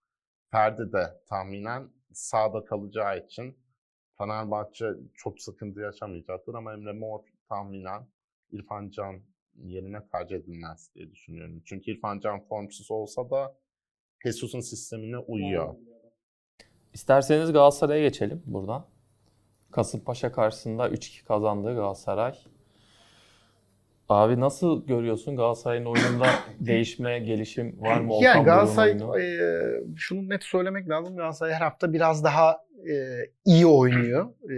[0.51, 3.57] Ferdi de tahminen sağda kalacağı için
[4.17, 8.07] Fenerbahçe çok sıkıntı yaşamayacaktır ama Emre Mor tahminen
[8.51, 9.21] İrfan Can
[9.55, 11.61] yerine tercih edilmez diye düşünüyorum.
[11.65, 13.57] Çünkü İrfan Can formsuz olsa da
[14.25, 15.75] Jesus'un sistemine uyuyor.
[16.95, 18.85] İsterseniz Galatasaray'a geçelim buradan.
[19.71, 22.33] Kasımpaşa karşısında 3-2 kazandı Galatasaray.
[24.09, 26.27] Abi nasıl görüyorsun Galatasaray'ın oyununda
[26.59, 28.13] değişme, gelişim var mı?
[28.13, 29.61] Okan Yani Galatasaray e,
[29.95, 31.15] şunu net söylemek lazım.
[31.15, 32.57] Galatasaray her hafta biraz daha
[32.89, 32.95] e,
[33.45, 34.29] iyi oynuyor.
[34.43, 34.55] E,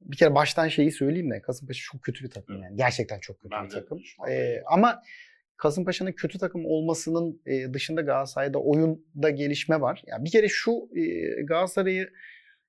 [0.00, 2.76] bir kere baştan şeyi söyleyeyim de Kasımpaşa çok kötü bir takım yani.
[2.76, 3.98] Gerçekten çok kötü Ben bir de takım.
[3.98, 4.34] düşünüyorum.
[4.34, 5.02] E, ama
[5.56, 10.02] Kasımpaşa'nın kötü takım olmasının e, dışında Galatasaray'da oyunda gelişme var.
[10.06, 11.02] Yani bir kere şu e,
[11.42, 12.10] Galatasaray'ı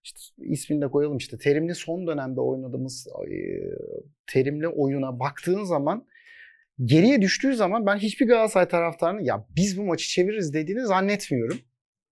[0.04, 3.36] işte ismini de koyalım işte terimli son dönemde oynadığımız e,
[4.28, 6.08] terimli oyuna baktığın zaman
[6.86, 11.60] geriye düştüğü zaman ben hiçbir Galatasaray taraftarının ya biz bu maçı çeviririz dediğini zannetmiyorum.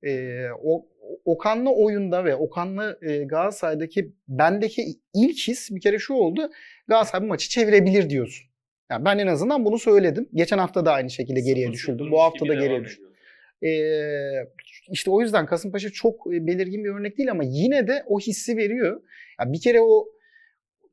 [0.04, 0.88] Ee, o
[1.26, 6.52] Okan'lı oyunda ve Okan'lı e, Galatasaray'daki bendeki ilk his bir kere şu oldu.
[6.88, 8.51] Galatasaray bu maçı çevirebilir diyorsun.
[8.92, 10.30] Yani ben en azından bunu söyledim.
[10.34, 12.12] Geçen hafta da aynı şekilde geriye düşürdüm.
[12.12, 13.08] Bu hafta da geriye düştüm.
[13.64, 14.48] Ee,
[14.92, 18.58] işte o yüzden Kasımpaşa çok e, belirgin bir örnek değil ama yine de o hissi
[18.58, 19.02] veriyor.
[19.40, 20.08] Ya bir kere o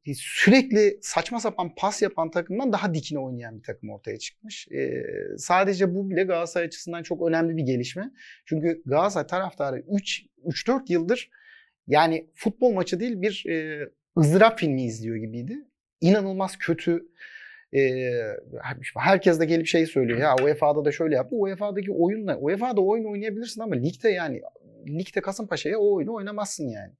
[0.06, 4.68] e, sürekli saçma sapan pas yapan takımdan daha dikine oynayan bir takım ortaya çıkmış.
[4.68, 5.04] Ee,
[5.38, 8.10] sadece bu bile Galatasaray açısından çok önemli bir gelişme.
[8.46, 11.30] Çünkü Galatasaray taraftarı 3 3-4 yıldır
[11.86, 15.56] yani futbol maçı değil bir e, ızdırap filmi izliyor gibiydi.
[16.00, 17.08] İnanılmaz kötü
[17.74, 18.12] e,
[18.96, 20.18] herkes de gelip şey söylüyor.
[20.18, 21.36] Ya UEFA'da da şöyle yaptı.
[21.36, 24.40] UEFA'daki oyunla UEFA'da oyun oynayabilirsin ama ligde yani
[24.88, 26.92] ligde Kasımpaşa'ya o oyunu oynamazsın yani.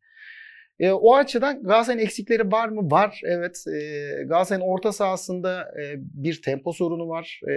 [0.81, 2.91] E, o açıdan Galatasaray'ın eksikleri var mı?
[2.91, 3.21] Var.
[3.25, 3.65] Evet.
[3.67, 3.81] E,
[4.23, 7.41] Galatasaray'ın orta sahasında e, bir tempo sorunu var.
[7.49, 7.55] E,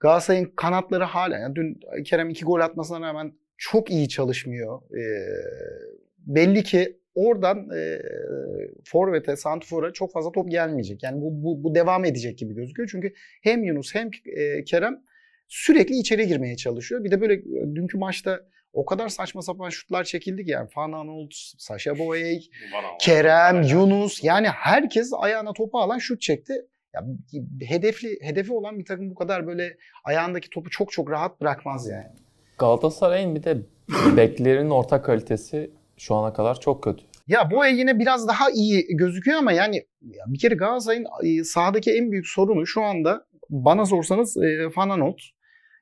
[0.00, 4.82] Galatasaray'ın kanatları hala yani dün Kerem iki gol atmasına rağmen çok iyi çalışmıyor.
[4.82, 5.02] E,
[6.18, 7.98] belli ki oradan e,
[8.84, 11.02] Forvet'e, Santifor'a çok fazla top gelmeyecek.
[11.02, 12.88] Yani bu, bu, bu devam edecek gibi gözüküyor.
[12.92, 15.02] Çünkü hem Yunus hem e, Kerem
[15.48, 17.04] sürekli içeri girmeye çalışıyor.
[17.04, 17.42] Bir de böyle
[17.74, 18.40] dünkü maçta
[18.72, 22.40] o kadar saçma sapan şutlar çekildi ki yani Van Aanholt, Sasha Boye,
[23.00, 26.52] Kerem, Yunus yani herkes ayağına topu alan şut çekti.
[26.94, 27.06] Ya
[27.62, 32.06] hedefli hedefi olan bir takım bu kadar böyle ayağındaki topu çok çok rahat bırakmaz yani.
[32.58, 33.56] Galatasaray'ın bir de
[34.16, 37.04] beklerinin orta kalitesi şu ana kadar çok kötü.
[37.28, 41.92] Ya Boya yine biraz daha iyi gözüküyor ama yani ya bir kere Galatasaray'ın e, sahadaki
[41.92, 45.20] en büyük sorunu şu anda bana sorsanız e, Van Aanholt.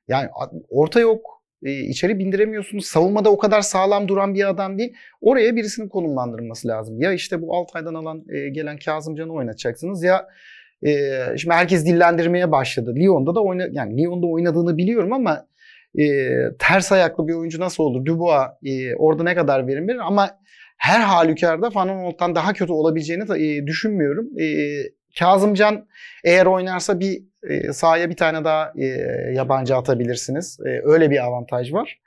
[0.07, 0.29] Yani
[0.69, 1.43] orta yok.
[1.63, 2.85] E, içeri bindiremiyorsunuz.
[2.85, 4.93] Savunmada o kadar sağlam duran bir adam değil.
[5.21, 7.01] Oraya birisinin konumlandırılması lazım.
[7.01, 10.27] Ya işte bu Altay'dan alan e, gelen Kazımcan'ı oynatacaksınız ya
[10.85, 10.91] e,
[11.37, 12.95] şimdi herkes dillendirmeye başladı.
[12.95, 15.45] Lyon'da da oyna yani Lyon'da oynadığını biliyorum ama
[15.97, 16.05] e,
[16.59, 18.05] ters ayaklı bir oyuncu nasıl olur?
[18.05, 20.29] Dubois e, orada ne kadar verim verir ama
[20.77, 24.39] her halükarda Van Aanholt'tan daha kötü olabileceğini e, düşünmüyorum.
[24.39, 24.45] E,
[25.19, 25.87] Kazımcan
[26.23, 28.85] eğer oynarsa bir e, sahaya bir tane daha e,
[29.33, 30.59] yabancı atabilirsiniz.
[30.65, 31.99] E, öyle bir avantaj var.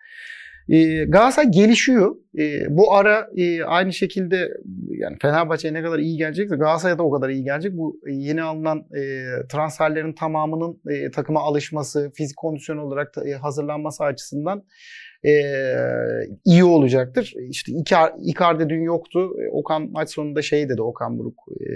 [0.68, 2.16] E, Galatasaray gelişiyor.
[2.38, 4.48] E, bu ara e, aynı şekilde
[4.88, 7.76] yani Fenerbahçe'ye ne kadar iyi gelecekse Galatasaray'a da o kadar iyi gelecek.
[7.76, 13.32] Bu e, yeni alınan e, transferlerin tamamının e, takıma alışması, fizik kondisyon olarak da, e,
[13.32, 14.64] hazırlanması açısından
[15.24, 15.32] e,
[16.44, 17.34] iyi olacaktır.
[17.48, 19.30] İşte Icar- Icardi dün yoktu.
[19.44, 21.38] E, Okan maç sonunda şey dedi Okan Buruk.
[21.60, 21.66] E,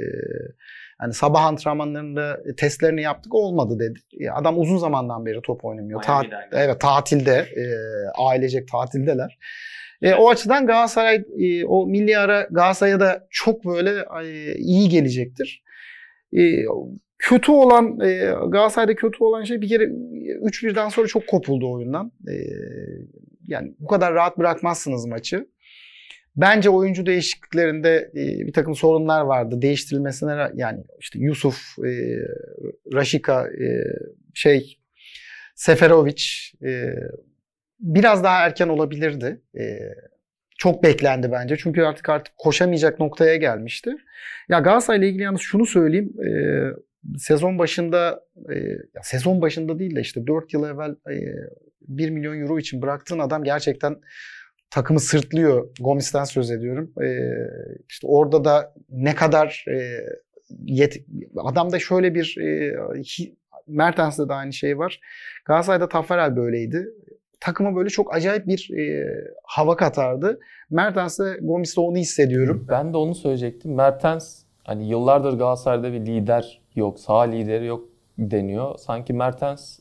[0.99, 3.99] hani sabah antrenmanlarında testlerini yaptık olmadı dedi.
[4.21, 6.03] E, adam uzun zamandan beri top oynamıyor.
[6.03, 7.33] Ta- evet tatilde.
[7.33, 7.65] E,
[8.19, 9.39] ailecek tatildeler.
[10.03, 13.91] E, o açıdan Galatasaray e, o milli ara Galatasaray'a da çok böyle
[14.25, 15.63] e, iyi gelecektir.
[16.37, 16.43] E,
[17.19, 18.17] kötü olan e,
[18.49, 22.13] Galatasaray'da kötü olan şey bir kere 3-1'den sonra çok kopuldu oyundan.
[22.29, 22.35] E,
[23.47, 25.47] yani bu kadar rahat bırakmazsınız maçı.
[26.37, 29.63] Bence oyuncu değişikliklerinde e, bir takım sorunlar vardı.
[29.63, 31.91] Değiştirilmesine yani işte Yusuf, e,
[32.95, 33.69] Raşika, e,
[34.35, 34.79] şey
[35.55, 36.23] Seferovic
[36.65, 36.95] e,
[37.81, 39.41] biraz daha erken olabilirdi.
[40.59, 41.57] Çok beklendi bence.
[41.57, 43.91] Çünkü artık artık koşamayacak noktaya gelmişti.
[44.49, 46.13] Ya Galatasaray'la ilgili yalnız şunu söyleyeyim.
[47.19, 48.25] Sezon başında
[49.03, 50.95] sezon başında değil de işte 4 yıl evvel
[51.89, 53.97] 1 milyon euro için bıraktığın adam gerçekten
[54.71, 55.69] takımı sırtlıyor.
[55.81, 56.93] Gomis'ten söz ediyorum.
[57.03, 57.09] E,
[57.89, 60.01] işte orada da ne kadar e,
[60.65, 60.97] yet,
[61.37, 62.77] adamda şöyle bir e,
[63.67, 65.01] Mertens'te de aynı şey var.
[65.45, 66.89] Galatasaray'da Taffarel böyleydi.
[67.41, 70.41] Takıma böyle çok acayip bir e, hava katardı.
[70.71, 72.67] Mertens'te Gomis'te onu hissediyorum.
[72.69, 73.75] Ben de onu söyleyecektim.
[73.75, 78.79] Mertens hani yıllardır Galatasaray'da bir lider yok, sağ lideri yok deniyor.
[78.79, 79.79] Sanki Mertens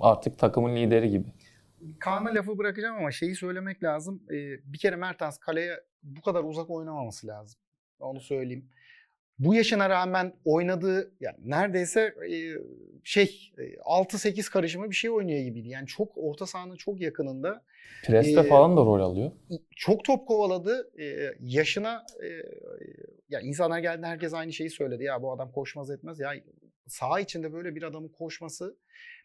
[0.00, 1.28] artık takımın lideri gibi.
[2.00, 4.22] Kaan'a lafı bırakacağım ama şeyi söylemek lazım.
[4.30, 7.60] Ee, bir kere Mertens kaleye bu kadar uzak oynamaması lazım.
[8.00, 8.68] Onu söyleyeyim.
[9.38, 12.36] bu yaşına rağmen oynadığı yani neredeyse e,
[13.04, 15.68] şey e, 6-8 karışımı bir şey oynuyor gibiydi.
[15.68, 17.64] Yani çok orta sahanın çok yakınında
[18.06, 19.30] Preste Ee, falan da rol alıyor.
[19.76, 20.90] çok top kovaladı.
[21.02, 22.28] E, yaşına e,
[23.28, 25.04] ya insanlar geldi herkes aynı şeyi söyledi.
[25.04, 26.20] Ya bu adam koşmaz etmez.
[26.20, 26.32] Ya
[26.86, 28.76] saha içinde böyle bir adamın koşması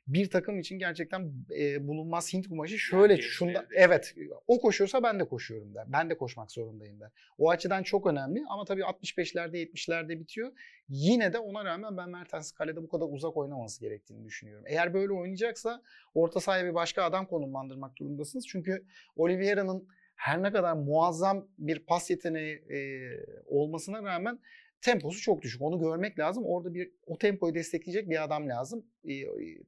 [0.07, 2.79] bir takım için gerçekten e, bulunmaz Hint kumaşı.
[2.79, 4.15] Şöyle Yani şunda evet
[4.47, 5.85] o koşuyorsa ben de koşuyorum der.
[5.87, 7.11] Ben de koşmak zorundayım der.
[7.37, 10.51] O açıdan çok önemli ama tabii 65'lerde 70'lerde bitiyor.
[10.89, 14.65] Yine de ona rağmen ben Mertens kalede bu kadar uzak oynaması gerektiğini düşünüyorum.
[14.67, 15.81] Eğer böyle oynayacaksa
[16.13, 18.47] orta sahaya bir başka adam konumlandırmak durumundasınız.
[18.47, 23.09] Çünkü Oliveira'nın her ne kadar muazzam bir pas yeteneği e,
[23.45, 24.39] olmasına rağmen
[24.87, 25.61] temposu çok düşük.
[25.61, 26.43] Onu görmek lazım.
[26.45, 28.83] Orada bir o tempoyu destekleyecek bir adam lazım.
[29.05, 29.13] E,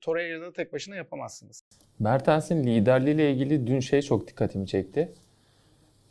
[0.01, 1.63] Torreira'da tek başına yapamazsınız.
[1.99, 5.13] Mertens'in liderliğiyle ilgili dün şey çok dikkatimi çekti.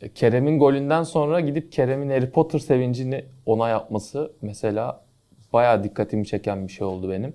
[0.01, 5.05] E, Kerem'in golünden sonra gidip Kerem'in Harry Potter sevincini ona yapması mesela
[5.53, 7.33] bayağı dikkatimi çeken bir şey oldu benim.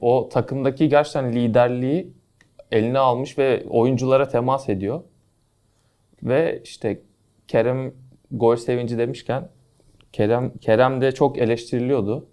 [0.00, 2.12] O takımdaki gerçekten liderliği
[2.72, 5.02] eline almış ve oyunculara temas ediyor.
[6.22, 7.00] Ve işte
[7.48, 7.92] Kerem
[8.30, 9.48] gol sevinci demişken
[10.18, 12.28] Kerem Kerem de çok eleştiriliyordu.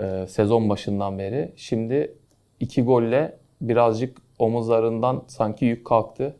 [0.00, 1.52] e, sezon başından beri.
[1.56, 2.14] Şimdi
[2.60, 6.36] iki golle birazcık omuzlarından sanki yük kalktı.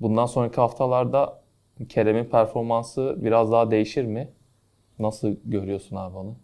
[0.00, 1.42] Bundan sonraki haftalarda
[1.88, 4.28] Kerem'in performansı biraz daha değişir mi?
[4.98, 6.36] Nasıl görüyorsun abi onu?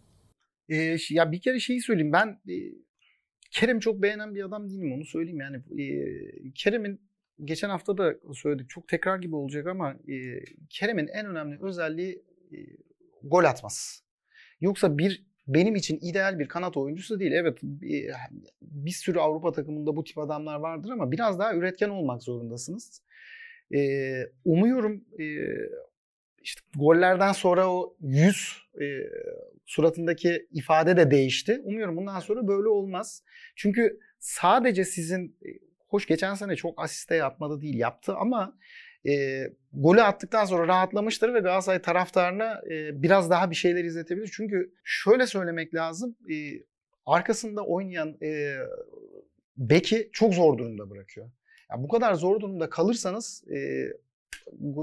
[0.69, 2.13] E, ş- ya bir kere şeyi söyleyeyim.
[2.13, 2.57] Ben e,
[3.51, 5.41] Kerem çok beğenen bir adam değilim onu söyleyeyim.
[5.41, 5.87] Yani e,
[6.55, 7.01] Kerem'in
[7.45, 10.17] geçen hafta da söyledik çok tekrar gibi olacak ama e,
[10.71, 12.57] Kerem'in en önemli özelliği e,
[13.25, 14.05] gol atması.
[14.61, 17.33] Yoksa bir benim için ideal bir kanat oyuncusu değil.
[17.33, 23.03] Evet bir, sürü Avrupa takımında bu tip adamlar vardır ama biraz daha üretken olmak zorundasınız.
[23.75, 23.81] E,
[24.45, 25.25] umuyorum e,
[26.43, 28.85] işte gollerden sonra o yüz e,
[29.67, 31.61] suratındaki ifade de değişti.
[31.65, 33.23] Umuyorum bundan sonra böyle olmaz.
[33.57, 35.49] Çünkü sadece sizin e,
[35.89, 38.59] hoş geçen sene çok asiste yapmadı değil yaptı ama
[39.09, 44.31] e, golü attıktan sonra rahatlamıştır ve Galatasaray taraftarına e, biraz daha bir şeyler izletebilir.
[44.33, 46.17] Çünkü şöyle söylemek lazım.
[46.31, 46.35] E,
[47.07, 48.57] arkasında oynayan e,
[49.57, 51.31] beki çok zor durumda bırakıyor.
[51.71, 53.89] Ya bu kadar zor durumda kalırsanız e,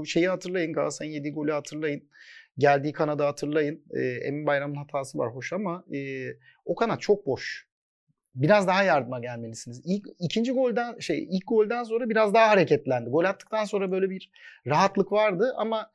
[0.04, 2.02] şeyi hatırlayın Galatasaray'ın yediği golü hatırlayın.
[2.58, 3.82] Geldiği kanadı hatırlayın.
[3.90, 6.28] E, Emin Bayram'ın hatası var hoş ama e,
[6.64, 7.66] o kanat çok boş.
[8.34, 9.82] Biraz daha yardıma gelmelisiniz.
[9.84, 13.10] İlk ikinci golden şey ilk golden sonra biraz daha hareketlendi.
[13.10, 14.30] Gol attıktan sonra böyle bir
[14.66, 15.90] rahatlık vardı ama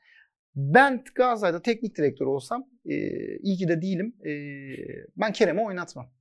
[0.56, 2.95] ben Galatasaray'da teknik direktör olsam e,
[3.38, 4.15] iyi ki de değilim.
[4.26, 4.32] E,
[5.17, 6.12] ben Kerem'i oynatmam.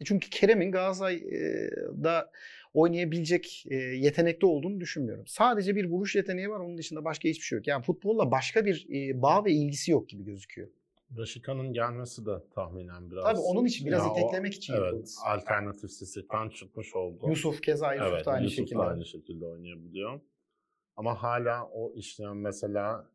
[0.00, 2.30] E, Çünkü Kerem'in Galatasaray'da
[2.74, 5.24] oynayabilecek yetenekte olduğunu düşünmüyorum.
[5.26, 6.60] Sadece bir vuruş yeteneği var.
[6.60, 7.66] Onun dışında başka hiçbir şey yok.
[7.66, 8.86] Yani futbolla başka bir
[9.22, 10.68] bağ ve ilgisi yok gibi gözüküyor.
[11.18, 13.24] Raşika'nın gelmesi de tahminen biraz.
[13.24, 15.10] Tabii onun için biraz Ya o- iteklemek için Evet, yapıldı.
[15.24, 17.28] alternatif sistemden çıkmış oldu.
[17.28, 18.78] Yusuf keza Yusuf evet, da aynı Yusuf şekilde.
[18.78, 20.20] da aynı şekilde oynayabiliyor.
[20.96, 23.10] Ama hala o işlem mesela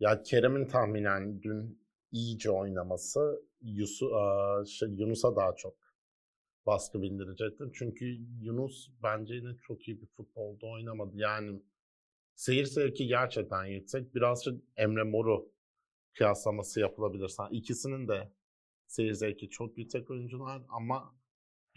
[0.00, 4.10] ya Kerem'in tahminen dün iyice oynaması Yusuf,
[4.68, 5.76] şey, Yunus'a daha çok
[6.66, 7.70] baskı bindirecektir.
[7.74, 8.06] Çünkü
[8.40, 11.12] Yunus bence yine çok iyi bir futbolda oynamadı.
[11.16, 11.62] Yani
[12.34, 14.14] seyir zevki gerçekten yüksek.
[14.14, 15.53] Birazcık Emre Mor'u
[16.14, 17.28] kıyaslaması yapılabilir.
[17.28, 18.28] Sen ikisinin de
[18.86, 21.14] seyir zevki çok yüksek oyuncular ama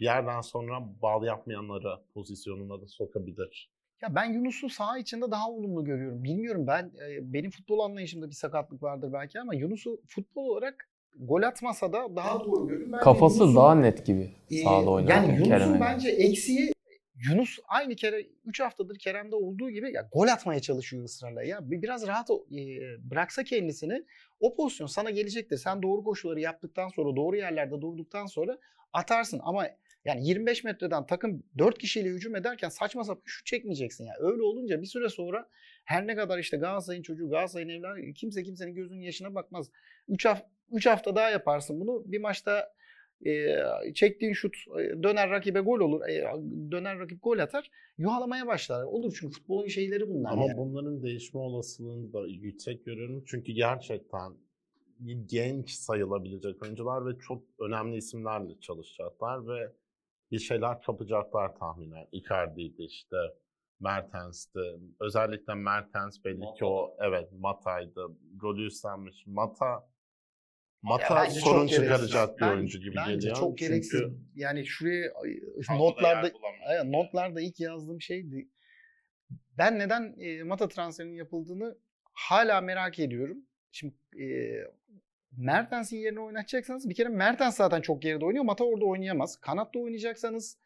[0.00, 3.70] bir yerden sonra bal yapmayanları pozisyonuna da sokabilir.
[4.02, 6.24] Ya ben Yunus'u saha içinde daha olumlu görüyorum.
[6.24, 11.42] Bilmiyorum ben e, benim futbol anlayışımda bir sakatlık vardır belki ama Yunus'u futbol olarak gol
[11.42, 12.98] atmasa da daha doğru görüyorum.
[12.98, 14.32] Kafası daha net gibi
[14.64, 16.72] sahada oynarken Yani Yunus'un bence eksiği
[17.30, 21.42] Yunus aynı kere 3 haftadır Kerem'de olduğu gibi ya gol atmaya çalışıyor ısrarla.
[21.42, 22.64] Ya bir- biraz rahat e,
[23.10, 24.04] bıraksa kendisini
[24.40, 25.56] o pozisyon sana gelecektir.
[25.56, 28.58] Sen doğru koşuları yaptıktan sonra doğru yerlerde durduktan sonra
[28.92, 29.66] atarsın ama
[30.04, 34.14] yani 25 metreden takım 4 kişiyle hücum ederken saçma sapan şut çekmeyeceksin ya.
[34.18, 35.48] Öyle olunca bir süre sonra
[35.84, 39.70] her ne kadar işte Galatasaray'ın çocuğu, Galatasaray'ın evladı kimse kimsenin gözünün yaşına bakmaz.
[40.08, 42.02] 3 hafta 3 hafta daha yaparsın bunu.
[42.06, 42.72] Bir maçta
[43.26, 43.56] e,
[43.94, 46.08] çektiğin şut e, döner rakibe gol olur.
[46.08, 46.24] E,
[46.70, 47.70] döner rakip gol atar.
[47.98, 48.84] Yuhalamaya başlar.
[48.84, 50.32] Olur çünkü futbolun şeyleri bunlar.
[50.32, 50.56] Ama yani.
[50.56, 53.24] bunların değişme olasılığını da yüksek görüyorum.
[53.26, 54.32] Çünkü gerçekten
[55.26, 59.72] genç sayılabilecek oyuncular ve çok önemli isimlerle çalışacaklar ve
[60.30, 62.06] bir şeyler kapacaklar tahminen.
[62.12, 63.16] Icardi'ydi işte,
[63.80, 64.60] Mertens'ti.
[65.00, 68.06] Özellikle Mertens belli ki o evet Mata'ydı.
[68.36, 69.26] Golü üstlenmiş.
[69.26, 69.88] Mata
[70.82, 73.36] Mata çok sorun çıkaracak bir oyuncu gibi Bence geliyor.
[73.36, 74.00] çok gereksiz.
[74.00, 75.12] Çünkü Yani şuraya
[75.70, 76.32] notlarda
[76.84, 78.48] notlarda ilk yazdığım şeydi.
[79.58, 81.78] Ben neden e, Mata transferinin yapıldığını
[82.12, 83.38] hala merak ediyorum.
[83.72, 84.26] Şimdi e,
[85.36, 88.44] Mertens'in yerine oynatacaksanız bir kere Mertens zaten çok geride oynuyor.
[88.44, 89.36] Mata orada oynayamaz.
[89.36, 90.58] Kanatta oynayacaksanız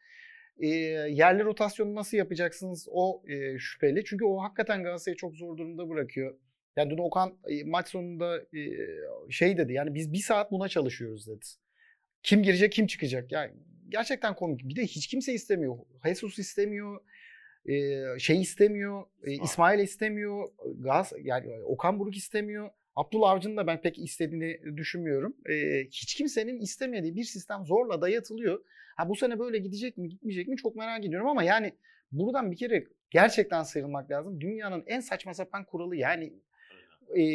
[0.57, 4.03] e, yerli rotasyonu nasıl yapacaksınız o e, şüpheli.
[4.05, 6.35] Çünkü o hakikaten Galatasaray'ı çok zor durumda bırakıyor.
[6.77, 8.41] Yani dün Okan maç sonunda
[9.29, 11.45] şey dedi yani biz bir saat buna çalışıyoruz dedi.
[12.23, 13.31] Kim girecek kim çıkacak.
[13.31, 13.51] Yani
[13.89, 14.69] gerçekten komik.
[14.69, 15.77] Bir de hiç kimse istemiyor.
[16.05, 17.01] Jesus istemiyor.
[18.19, 19.03] şey istemiyor.
[19.43, 19.79] İsmail.
[19.79, 20.49] İstemiyor.
[20.79, 22.69] Gaz yani Okan Buruk istemiyor.
[22.95, 25.35] Abdullah Avcı'nın da ben pek istediğini düşünmüyorum.
[25.85, 28.65] Hiç kimsenin istemediği bir sistem zorla dayatılıyor.
[28.95, 31.73] Ha bu sene böyle gidecek mi gitmeyecek mi çok merak ediyorum ama yani
[32.11, 34.41] buradan bir kere gerçekten sıyrılmak lazım.
[34.41, 36.33] Dünyanın en saçma sapan kuralı yani
[37.17, 37.25] e,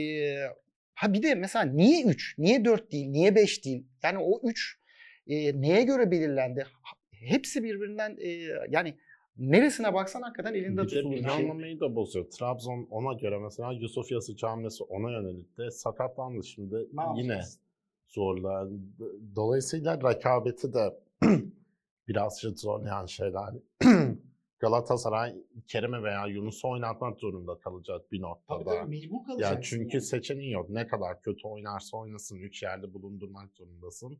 [0.94, 3.86] ha bir de mesela niye 3, niye 4 değil, niye 5 değil?
[4.02, 4.78] Yani o 3
[5.26, 6.66] e, neye göre belirlendi?
[7.10, 8.28] Hepsi birbirinden e,
[8.68, 8.94] yani
[9.38, 12.30] neresine baksan hakikaten elinde Bir tutulur bir planlamayı da bozuyor.
[12.30, 14.06] Trabzon ona göre mesela Yusuf
[14.42, 17.58] hamlesi ona yönelik de sakatlandı şimdi Ne yine yapacağız?
[18.08, 18.68] zorla.
[19.36, 21.00] Dolayısıyla rekabeti de
[22.08, 23.54] birazcık zorlayan şeyler.
[24.58, 25.34] Galatasaray
[25.66, 28.64] Kerem'i veya Yunus'u oynatmak zorunda kalacak bir noktada.
[28.64, 30.04] Tabii tabii mecbur Ya çünkü yani.
[30.04, 30.70] seçeneğin yok.
[30.70, 34.18] Ne kadar kötü oynarsa oynasın üç yerde bulundurmak zorundasın.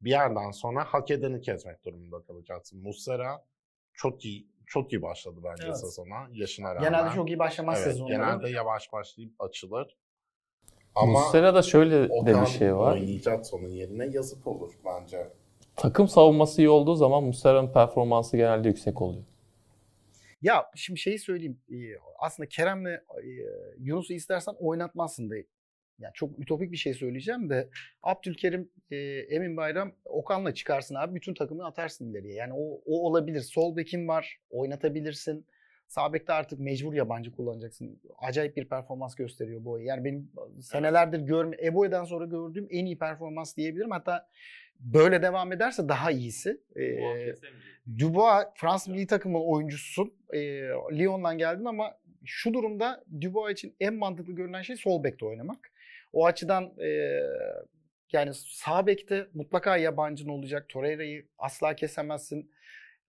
[0.00, 2.82] Bir yerden sonra hak edeni kesmek durumunda kalacaksın.
[2.82, 3.44] Muslera
[3.92, 5.78] çok iyi çok iyi başladı bence Evet.
[5.80, 6.90] sezona yaşına rağmen.
[6.90, 8.12] Genelde çok iyi başlamaz evet, sezonları.
[8.12, 9.96] genelde yavaş başlayıp açılır.
[10.94, 12.92] Ama Muslera'da şöyle de bir şey var.
[12.92, 15.32] oynayacak onun yerine yazık olur bence.
[15.76, 19.24] Takım savunması iyi olduğu zaman Muslera'nın performansı genelde yüksek oluyor.
[20.44, 21.60] Ya şimdi şeyi söyleyeyim.
[22.18, 23.00] Aslında Kerem'le
[23.78, 25.34] Yunus'u istersen oynatmazsın da.
[25.98, 27.68] Yani çok ütopik bir şey söyleyeceğim de
[28.02, 28.70] Abdülkerim,
[29.30, 31.14] Emin Bayram, Okan'la çıkarsın abi.
[31.14, 32.34] Bütün takımı atarsın ileriye.
[32.34, 33.40] Yani o, o olabilir.
[33.40, 34.40] Sol bekin var.
[34.50, 35.46] Oynatabilirsin.
[35.86, 38.00] Sağ bekte artık mecbur yabancı kullanacaksın.
[38.18, 39.84] Acayip bir performans gösteriyor Boy.
[39.84, 40.30] Yani benim
[40.60, 43.90] senelerdir görme Eboy'dan sonra gördüğüm en iyi performans diyebilirim.
[43.90, 44.28] Hatta
[44.80, 46.60] böyle devam ederse daha iyisi.
[46.76, 47.34] Ee,
[47.98, 50.14] Dubois Fransız milli takımın oyuncususun.
[50.32, 50.38] Ee,
[50.92, 55.72] Lyon'dan geldin ama şu durumda Dubois için en mantıklı görünen şey sol bekte oynamak.
[56.12, 57.20] O açıdan e,
[58.12, 60.68] yani sağ bekte mutlaka yabancın olacak.
[60.68, 62.50] Torreira'yı asla kesemezsin.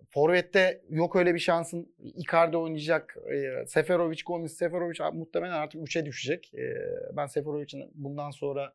[0.10, 1.96] Forvet'te yok öyle bir şansın.
[2.00, 3.18] Icardi oynayacak.
[3.34, 6.54] E, Seferovic, Gomis, Seferovic muhtemelen artık 3'e düşecek.
[6.54, 6.76] E,
[7.14, 8.74] ben Seferovic'in bundan sonra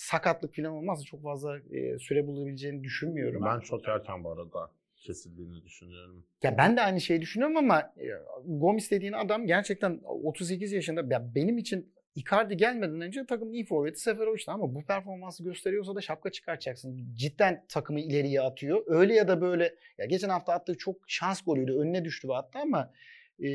[0.00, 3.42] sakatlık falan olmazsa çok fazla e, süre bulabileceğini düşünmüyorum.
[3.44, 6.24] Ben çok erken bu arada kesildiğini düşünüyorum.
[6.42, 8.06] Ya ben de aynı şeyi düşünüyorum ama e,
[8.46, 11.14] Gomis dediğin adam gerçekten 38 yaşında.
[11.14, 16.00] Ya benim için Icardi gelmeden önce takımın iyi forveti Seferovic'ti ama bu performansı gösteriyorsa da
[16.00, 17.14] şapka çıkartacaksın.
[17.14, 18.82] Cidden takımı ileriye atıyor.
[18.86, 21.72] Öyle ya da böyle ya geçen hafta attığı çok şans golüydü.
[21.72, 22.92] Önüne düştü hatta ama
[23.42, 23.48] e,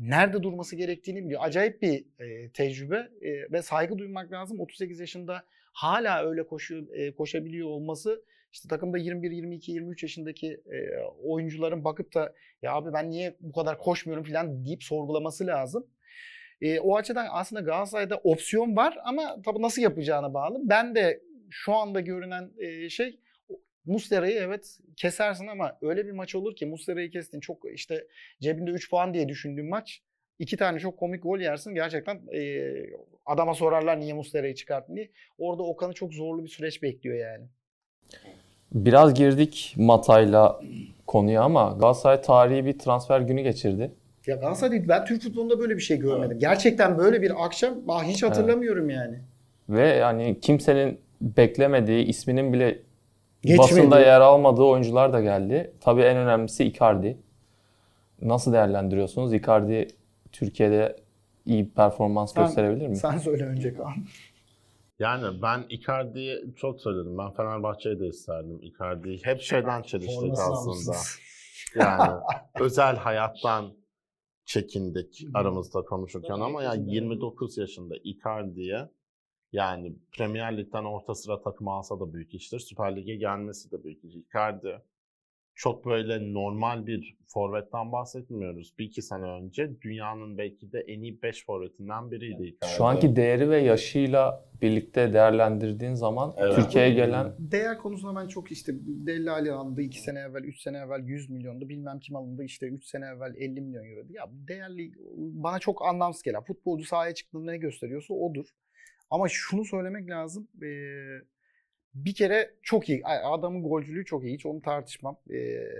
[0.00, 1.40] nerede durması gerektiğini biliyor.
[1.44, 4.60] Acayip bir e, tecrübe e, ve saygı duymak lazım.
[4.60, 10.78] 38 yaşında hala öyle koşu e, koşabiliyor olması işte takımda 21, 22, 23 yaşındaki e,
[11.22, 15.86] oyuncuların bakıp da ya abi ben niye bu kadar koşmuyorum falan deyip sorgulaması lazım.
[16.60, 20.58] E, o açıdan aslında Galatasaray'da opsiyon var ama tabii nasıl yapacağına bağlı.
[20.62, 23.20] Ben de şu anda görünen e, şey
[23.86, 28.06] Muslera'yı evet kesersin ama öyle bir maç olur ki Muslera'yı kestin çok işte
[28.40, 30.02] cebinde 3 puan diye düşündüğün maç
[30.40, 31.74] iki tane çok komik gol yersin.
[31.74, 32.72] Gerçekten e,
[33.26, 35.10] adama sorarlar niye Muslera'yı çıkarttın diye.
[35.38, 37.44] Orada Okan'ı çok zorlu bir süreç bekliyor yani.
[38.72, 40.60] Biraz girdik Mata'yla
[41.06, 43.90] konuya ama Galatasaray tarihi bir transfer günü geçirdi.
[44.26, 46.38] Ya Galatasaray değil, ben Türk futbolunda böyle bir şey görmedim.
[46.38, 49.18] Gerçekten böyle bir akşam ah, hiç hatırlamıyorum yani.
[49.68, 52.78] Ve yani kimsenin beklemediği, isminin bile
[53.42, 53.58] Geçmedi.
[53.58, 55.72] basında yer almadığı oyuncular da geldi.
[55.80, 57.18] Tabii en önemlisi Icardi.
[58.22, 59.32] Nasıl değerlendiriyorsunuz?
[59.34, 59.88] Icardi
[60.32, 60.96] Türkiye'de
[61.46, 62.96] iyi performans Sen- gösterebilir mi?
[62.96, 63.94] Sen söyle önce Kaan.
[64.98, 67.18] Yani ben Icardi'yi çok söyledim.
[67.18, 69.20] Ben Fenerbahçe'yi de isterdim Icardi'yi.
[69.24, 70.96] Hep şeyden çeliştik aslında.
[71.76, 72.12] Yani
[72.60, 73.72] özel hayattan
[74.44, 78.88] çekindik aramızda konuşurken ama ya 29 yaşında Icardi'ye
[79.52, 82.58] yani Premier Lig'den orta sıra takım alsa da büyük iştir.
[82.58, 84.14] Süper Lig'e gelmesi de büyük iş.
[84.14, 84.82] Icardi
[85.60, 88.74] çok böyle normal bir forvetten bahsetmiyoruz.
[88.78, 92.72] Bir iki sene önce dünyanın belki de en iyi 5 forvetinden biriydi Icardi.
[92.76, 96.54] Şu anki değeri ve yaşıyla birlikte değerlendirdiğin zaman Evet.
[96.56, 101.04] Türkiye'ye gelen Değer konusunda ben çok işte Dellali alındı 2 sene evvel, 3 sene evvel
[101.04, 101.68] 100 milyondu.
[101.68, 104.12] Bilmem kim alındı işte 3 sene evvel 50 milyon euroydu.
[104.12, 106.42] Ya değerli bana çok anlamsız gelen.
[106.42, 108.46] Futbolcu sahaya çıktığında ne gösteriyorsa odur.
[109.10, 110.48] Ama şunu söylemek lazım.
[110.62, 111.22] eee,
[111.94, 113.04] bir kere çok iyi.
[113.06, 114.34] Adamın golcülüğü çok iyi.
[114.34, 115.16] Hiç onu tartışmam.
[115.30, 115.72] Eee,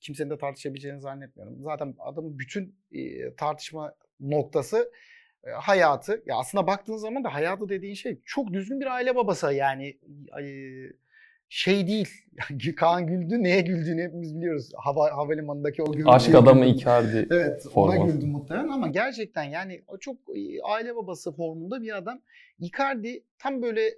[0.00, 1.62] kimsenin de tartışabileceğini zannetmiyorum.
[1.62, 4.92] Zaten adamın bütün eee, tartışma noktası
[5.44, 9.52] e, hayatı ya aslında baktığın zaman da hayatı dediğin şey çok düzgün bir aile babası
[9.54, 9.98] yani
[10.40, 10.44] e,
[11.54, 12.08] şey değil.
[12.76, 14.70] Kaan güldü neye güldüğünü hepimiz biliyoruz.
[14.76, 16.08] Hava havalimanındaki o güldü.
[16.08, 17.28] Aşk adamı Icardi.
[17.30, 18.12] Evet ona forması.
[18.12, 22.20] güldüm muhtemelen ama gerçekten yani o çok e, aile babası formunda bir adam.
[22.58, 23.94] Icardi tam böyle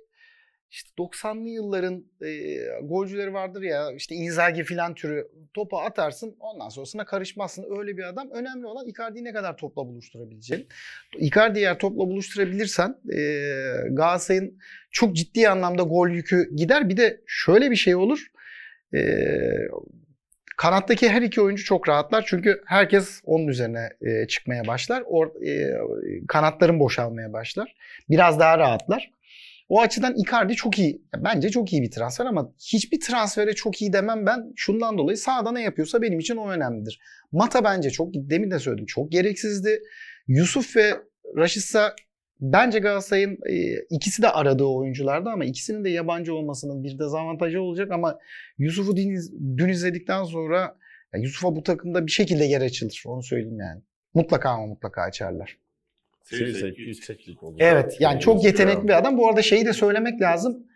[0.71, 7.05] işte 90'lı yılların e, golcüleri vardır ya işte Inzaghi filan türü topu atarsın ondan sonrasına
[7.05, 7.79] karışmazsın.
[7.79, 8.31] Öyle bir adam.
[8.31, 10.69] Önemli olan Icardi'yi ne kadar topla buluşturabileceğin.
[11.19, 13.19] Icardi'yi eğer topla buluşturabilirsen e,
[13.91, 14.59] Galatasaray'ın
[14.91, 16.89] çok ciddi anlamda gol yükü gider.
[16.89, 18.27] Bir de şöyle bir şey olur.
[18.95, 19.01] E,
[20.57, 22.25] kanattaki her iki oyuncu çok rahatlar.
[22.27, 25.03] Çünkü herkes onun üzerine e, çıkmaya başlar.
[25.07, 25.79] Or, e,
[26.29, 27.75] kanatların boşalmaya başlar.
[28.11, 29.16] Biraz daha rahatlar.
[29.69, 31.03] O açıdan Icardi çok iyi.
[31.17, 34.53] Bence çok iyi bir transfer ama hiçbir transfere çok iyi demem ben.
[34.57, 37.01] Şundan dolayı sahada ne yapıyorsa benim için o önemlidir.
[37.33, 39.83] Mata bence çok, demin de söyledim, çok gereksizdi.
[40.29, 40.95] Yusuf ve
[41.37, 41.95] Raşitsa
[42.41, 47.91] bence Galatasaray'ın e, ikisi de aradığı oyunculardı ama ikisinin de yabancı olmasının bir dezavantajı olacak
[47.91, 48.19] ama
[48.59, 49.19] Yusuf'u dün,
[49.57, 50.77] dün izledikten sonra
[51.17, 53.03] Yusuf'a bu takımda bir şekilde yer açılır.
[53.07, 53.83] Onu söyleyeyim yani.
[54.15, 55.59] Mutlaka ama mutlaka açarlar.
[56.27, 57.57] Sevirsek yükseklik olur.
[57.61, 59.19] Evet yani çok yetenekli bir adam.
[59.19, 60.67] Bu arada şeyi de söylemek lazım.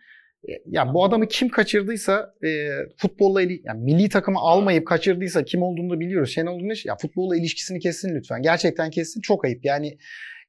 [0.49, 5.63] E, Ya bu adamı kim kaçırdıysa e, futbolla ili, yani milli takımı almayıp kaçırdıysa kim
[5.63, 6.31] olduğunu da biliyoruz.
[6.31, 8.43] Şenol Güneş ya futbolla ilişkisini kessin lütfen.
[8.43, 9.21] Gerçekten kessin.
[9.21, 9.65] Çok ayıp.
[9.65, 9.99] Yani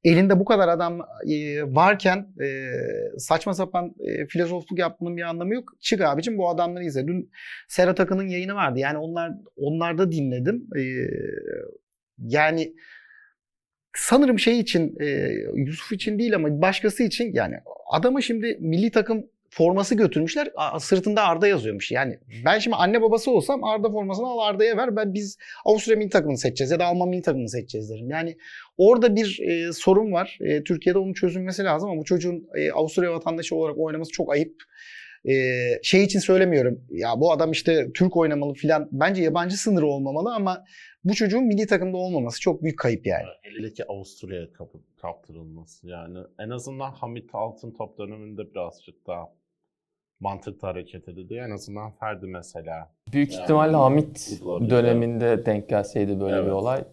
[0.04, 2.72] elinde bu kadar adam e, varken e,
[3.18, 5.74] saçma sapan e, filozofluk yapmanın bir anlamı yok.
[5.80, 7.08] Çık abicim bu adamları izle.
[7.08, 7.32] Dün
[7.68, 8.80] Serhat Akın'ın yayını vardı.
[8.80, 10.68] Yani onlar onlarda dinledim.
[10.78, 10.82] E,
[12.18, 12.74] yani
[13.94, 15.06] sanırım şey için e,
[15.56, 17.56] Yusuf için değil ama başkası için yani
[17.92, 20.52] adama şimdi milli takım forması götürmüşler.
[20.80, 21.92] Sırtında Arda yazıyormuş.
[21.92, 24.96] Yani ben şimdi anne babası olsam Arda formasını al Arda'ya ver.
[24.96, 28.10] Ben biz Avusturya milli takımını seçeceğiz ya da Alman milli takımını seçeceğiz derim.
[28.10, 28.38] Yani
[28.78, 30.38] orada bir e, sorun var.
[30.42, 34.56] E, Türkiye'de onun çözülmesi lazım ama bu çocuğun e, Avusturya vatandaşı olarak oynaması çok ayıp.
[35.26, 35.34] E,
[35.84, 36.82] şey için söylemiyorum.
[36.90, 38.90] Ya bu adam işte Türk oynamalı filan.
[38.92, 40.64] Bence yabancı sınırı olmamalı ama
[41.04, 43.26] bu çocuğun milli takımda olmaması çok büyük kayıp yani.
[43.42, 44.48] Hele ki Avusturya'ya
[45.02, 45.88] kaptırılması.
[45.88, 49.34] Yani en azından Hamit Altın top döneminde birazcık daha
[50.20, 51.34] mantıklı hareket edildi.
[51.34, 52.92] En azından Ferdi mesela.
[53.14, 56.52] Büyük Yani, ihtimalle Hamit döneminde denk gelseydi böyle bir Evet.
[56.54, 56.84] olay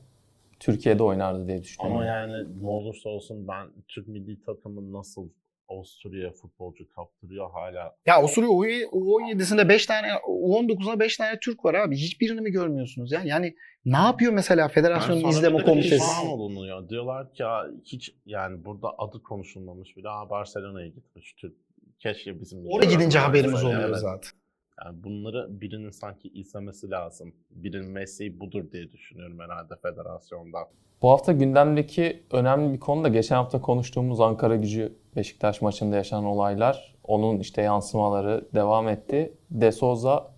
[0.60, 1.96] Türkiye'de oynardı diye düşünüyorum.
[1.96, 5.28] Ama yani ne olursa olsun ben Türk milli takımı nasıl
[5.68, 7.96] Avusturya'ya futbolcu kaptırıyor hala.
[8.06, 11.96] Ya Avusturya U17'sinde 5 tane, U19'da 5 tane Türk var abi.
[11.96, 13.22] Hiçbirini mi görmüyorsunuz ya?
[13.24, 13.54] Yani
[13.84, 15.98] ne yapıyor mesela Federasyonun sonra izleme de komitesi?
[15.98, 16.88] pişman olunuyor.
[16.88, 20.08] Diyorlar ki ya hiç yani burada adı konuşulmamış bile.
[20.08, 21.32] Aa Barcelona'ya gitmiş.
[21.32, 21.54] Türk.
[21.98, 24.30] Keşke bizim Oraya gidince haberimiz oluyor zaten.
[24.84, 27.32] Yani bunları birinin sanki izlemesi lazım.
[27.50, 30.58] Birinin mesleği budur diye düşünüyorum herhalde federasyonda.
[31.02, 36.24] Bu hafta gündemdeki önemli bir konu da geçen hafta konuştuğumuz Ankara gücü Beşiktaş maçında yaşanan
[36.24, 36.94] olaylar.
[37.04, 39.32] Onun işte yansımaları devam etti.
[39.50, 40.30] De Souza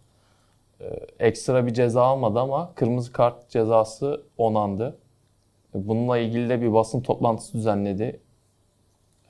[0.80, 0.86] e,
[1.18, 4.98] ekstra bir ceza almadı ama kırmızı kart cezası onandı.
[5.74, 8.20] Bununla ilgili de bir basın toplantısı düzenledi.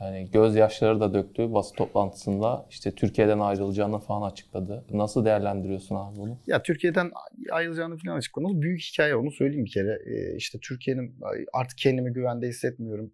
[0.01, 2.67] Yani gözyaşları da döktü basın toplantısında.
[2.71, 4.85] İşte Türkiye'den ayrılacağını falan açıkladı.
[4.91, 6.39] Nasıl değerlendiriyorsun abi bunu?
[6.47, 7.11] Ya Türkiye'den
[7.51, 8.63] ayrılacağını falan açıklamalı.
[8.63, 9.99] Büyük hikaye onu söyleyeyim bir kere.
[10.07, 11.15] Ee, işte Türkiye'nin
[11.53, 13.13] artık kendimi güvende hissetmiyorum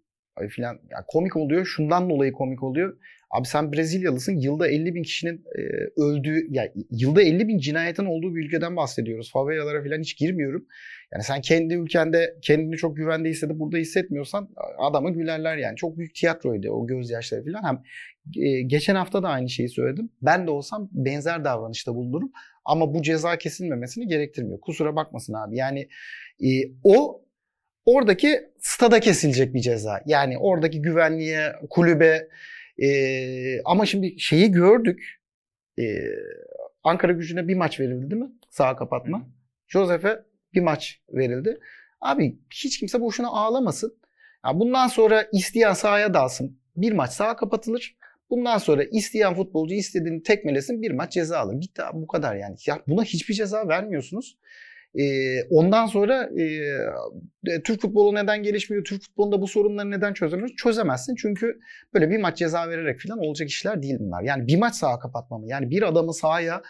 [0.49, 0.79] filan.
[0.89, 1.65] Ya komik oluyor.
[1.65, 2.97] Şundan dolayı komik oluyor.
[3.31, 4.39] Abi sen Brezilyalısın.
[4.39, 5.61] Yılda 50 bin kişinin e,
[6.01, 9.31] öldüğü, ya yılda 50 bin cinayetin olduğu bir ülkeden bahsediyoruz.
[9.31, 10.65] Favelalara falan hiç girmiyorum.
[11.13, 15.75] Yani sen kendi ülkende kendini çok güvende hissedip burada hissetmiyorsan adamı gülerler yani.
[15.75, 17.63] Çok büyük tiyatroydu o gözyaşları falan.
[17.63, 17.83] Hem
[18.43, 20.09] e, geçen hafta da aynı şeyi söyledim.
[20.21, 22.31] Ben de olsam benzer davranışta bulunurum.
[22.65, 24.59] Ama bu ceza kesilmemesini gerektirmiyor.
[24.59, 25.57] Kusura bakmasın abi.
[25.57, 25.87] Yani
[26.41, 26.47] e,
[26.83, 27.21] o
[27.87, 30.01] oradaki stada kesilecek bir ceza.
[30.05, 32.27] Yani oradaki güvenliğe, kulübe
[32.77, 32.89] e,
[33.65, 35.19] ama şimdi şeyi gördük.
[35.79, 35.83] E,
[36.83, 38.31] Ankara gücüne bir maç verildi değil mi?
[38.49, 39.27] Sağ kapatma.
[39.67, 40.23] Josef'e
[40.53, 41.59] bir maç verildi.
[42.01, 43.97] Abi hiç kimse boşuna ağlamasın.
[44.45, 46.59] Ya bundan sonra isteyen sahaya dalsın.
[46.75, 47.97] Bir maç sağa kapatılır.
[48.29, 51.61] Bundan sonra isteyen futbolcu istediğini tekmelesin bir maç ceza alır.
[51.61, 52.55] Bitti abi, bu kadar yani.
[52.67, 54.37] Ya buna hiçbir ceza vermiyorsunuz.
[55.49, 56.29] Ondan sonra
[57.47, 58.83] e, Türk futbolu neden gelişmiyor?
[58.83, 60.55] Türk futbolunda bu sorunları neden çözemiyoruz?
[60.55, 61.59] Çözemezsin çünkü
[61.93, 64.23] böyle bir maç ceza vererek falan olacak işler değil bunlar.
[64.23, 65.45] Yani bir maç sağa kapatma mı?
[65.47, 66.61] Yani bir adamı sahaya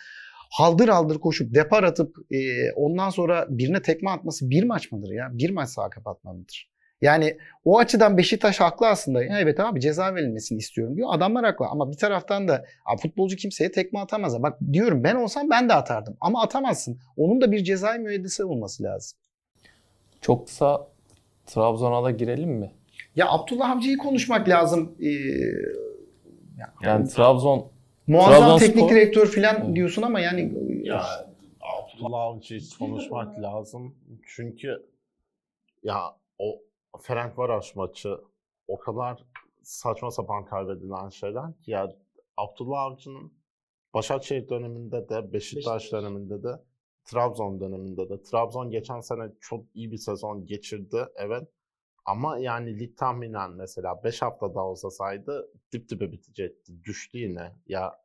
[0.49, 5.30] haldır haldır koşup depar atıp e, ondan sonra birine tekme atması bir maç mıdır ya?
[5.32, 6.69] Bir maç sağa kapatma mıdır?
[7.01, 9.23] Yani o açıdan Beşiktaş haklı aslında.
[9.23, 11.09] Ya evet abi ceza verilmesini istiyorum diyor.
[11.11, 14.43] Adamlar haklı ama bir taraftan da abi futbolcu kimseye tekme atamaz.
[14.43, 16.99] Bak diyorum ben olsam ben de atardım ama atamazsın.
[17.17, 19.19] Onun da bir cezai müeyyidesi olması lazım.
[20.21, 20.87] Çok kısa
[21.45, 22.71] Trabzon'a da girelim mi?
[23.15, 24.95] Ya Abdullah Avcı'yı konuşmak lazım.
[25.01, 25.07] Ee,
[26.81, 27.67] Yani Trabzon
[28.07, 31.03] muazzam Trabzonspor- teknik direktör falan diyorsun ama yani Ya
[31.61, 33.95] Abdullah Avcı'yı konuşmak lazım.
[34.27, 34.85] Çünkü
[35.83, 35.99] ya
[36.39, 36.59] o
[37.01, 38.21] Ferencvaros maçı
[38.67, 39.23] o kadar
[39.63, 41.95] saçma sapan kaybedilen şeyler ki ya
[42.37, 43.37] Abdullah Avcı'nın
[43.93, 46.63] Başakşehir döneminde de Beşiktaş döneminde de
[47.05, 51.47] Trabzon döneminde de Trabzon geçen sene çok iyi bir sezon geçirdi evet
[52.05, 56.83] ama yani lig tahminen mesela 5 hafta daha uzasaydı dip dibe bitecekti.
[56.83, 57.55] Düştü yine.
[57.67, 57.99] Ya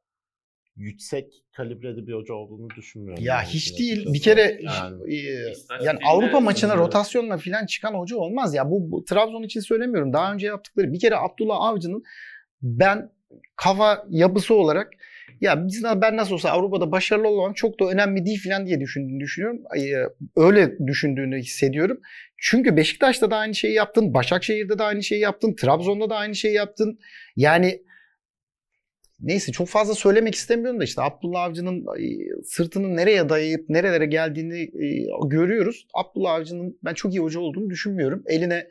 [0.77, 3.25] yüksek kalibrede bir hoca olduğunu düşünmüyorum.
[3.25, 4.13] ya yani hiç değil.
[4.13, 5.53] Bir kere Yani- e,
[5.85, 8.71] yani Avrupa maçına rotasyonla falan çıkan hoca olmaz ya.
[8.71, 10.13] Bu, bu Trabzon için söylemiyorum.
[10.13, 12.03] Daha önce yaptıkları bir kere Abdullah Avcı'nın
[12.63, 13.11] ben
[13.57, 14.91] kafa yapısı olarak
[15.41, 19.21] ya biz ben nasıl olsa Avrupa'da başarılı olmam çok da önemli değil falan diye düşündüğünü
[19.21, 19.63] düşünüyorum.
[19.79, 19.93] Ee,
[20.37, 22.01] Öyle düşündüğünü hissediyorum.
[22.39, 26.55] Çünkü Beşiktaş'ta da aynı şeyi yaptın, Başakşehir'de de aynı şeyi yaptın, Trabzon'da da aynı şeyi
[26.55, 26.99] yaptın.
[27.37, 27.83] Yani
[29.23, 31.85] neyse çok fazla söylemek istemiyorum da işte Abdullah Avcı'nın
[32.45, 35.87] sırtını nereye dayayıp nerelere geldiğini e, görüyoruz.
[35.95, 38.23] Abdullah Avcı'nın ben çok iyi hoca olduğunu düşünmüyorum.
[38.27, 38.69] Eline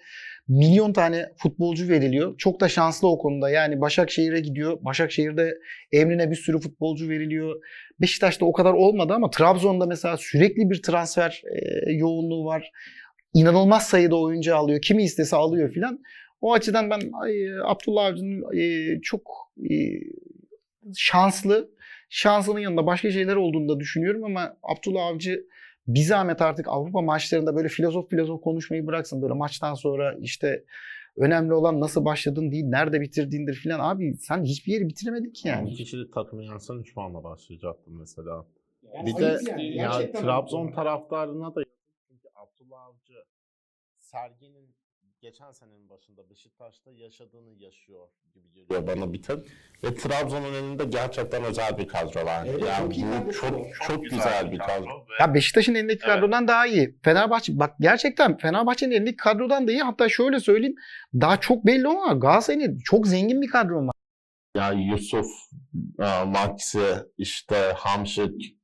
[0.47, 2.37] milyon tane futbolcu veriliyor.
[2.37, 3.49] Çok da şanslı o konuda.
[3.49, 4.77] Yani Başakşehir'e gidiyor.
[4.81, 5.57] Başakşehir'de
[5.91, 7.55] emrine bir sürü futbolcu veriliyor.
[8.01, 12.71] Beşiktaş'ta o kadar olmadı ama Trabzon'da mesela sürekli bir transfer e, yoğunluğu var.
[13.33, 14.81] İnanılmaz sayıda oyuncu alıyor.
[14.81, 15.99] Kimi istese alıyor filan.
[16.41, 17.01] O açıdan ben
[17.63, 19.51] Abdullah Avcı'nın e, çok
[20.95, 21.69] şanslı.
[22.09, 25.45] Şansının yanında başka şeyler olduğunu da düşünüyorum ama Abdullah Avcı
[25.87, 29.21] bir zahmet artık Avrupa maçlarında böyle filozof filozof konuşmayı bıraksın.
[29.21, 30.63] Böyle maçtan sonra işte
[31.17, 33.79] önemli olan nasıl başladın değil, nerede bitirdiğindir filan.
[33.79, 35.69] Abi sen hiçbir yeri bitiremedin ki yani.
[35.69, 38.45] Yani kişilik takımı yensen 3 puanla başlayacaktım mesela.
[38.93, 41.61] Yani bir de yani, ya gerçekten Trabzon taraftarına da
[42.09, 43.13] çünkü Abdullah Avcı
[43.99, 44.75] Sergen'in
[45.21, 49.39] geçen senenin başında Beşiktaş'ta yaşadığını yaşıyor gibi geliyor bana bir tek.
[49.83, 52.45] Ve Trabzon'un önünde gerçekten özel bir kadro var.
[52.45, 53.63] Evet, yani çok bu kadro.
[53.73, 55.05] çok çok, güzel bir kadro.
[55.19, 56.95] Ya Beşiktaş'ın elindeki kadrodan daha iyi.
[57.03, 59.81] Fenerbahçe bak gerçekten Fenerbahçe'nin elindeki kadrodan da iyi.
[59.81, 60.75] Hatta şöyle söyleyeyim
[61.13, 63.95] daha çok belli ama Galatasaray'ın çok zengin bir kadro var.
[64.55, 65.27] Ya Yusuf,
[65.99, 68.60] e, Maxi, işte Hamşik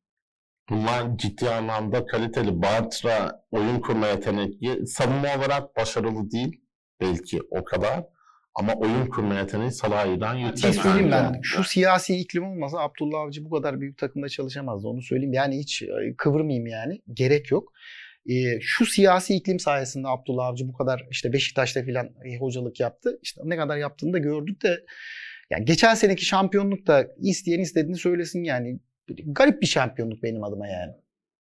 [0.70, 2.61] bunlar ciddi anlamda kaliteli.
[2.61, 4.88] Bartra oyun kurma yetenekli.
[4.88, 6.61] Savunma olarak başarılı değil
[7.01, 8.03] belki o kadar.
[8.55, 10.74] Ama oyun kurma yeteneği Salah'dan Bir yüksek.
[10.74, 11.39] şey söyleyeyim ben.
[11.43, 14.88] Şu siyasi iklim olmasa Abdullah Avcı bu kadar büyük takımda çalışamazdı.
[14.88, 15.34] Onu söyleyeyim.
[15.34, 15.88] Yani hiç e,
[16.18, 17.01] kıvırmayayım yani.
[17.13, 17.74] Gerek yok.
[18.30, 23.20] E, şu siyasi iklim sayesinde Abdullah Avcı bu kadar işte Beşiktaş'ta filan e, hocalık yaptı.
[23.24, 24.86] İşte ne kadar yaptığını da gördük de
[25.51, 28.80] yani geçen seneki şampiyonlukta isteyen istediğini söylesin yani.
[29.07, 30.93] Garip bir şampiyonluk benim adıma yani.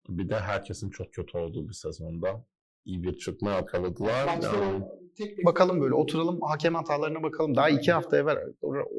[0.09, 2.45] Bir de herkesin çok kötü olduğu bir sezonda
[2.85, 4.27] iyi bir çıkma yakaladılar.
[4.27, 4.85] Yani
[5.45, 7.57] Bakalım böyle oturalım hakem hatalarına bakalım.
[7.57, 8.37] Daha iki hafta evvel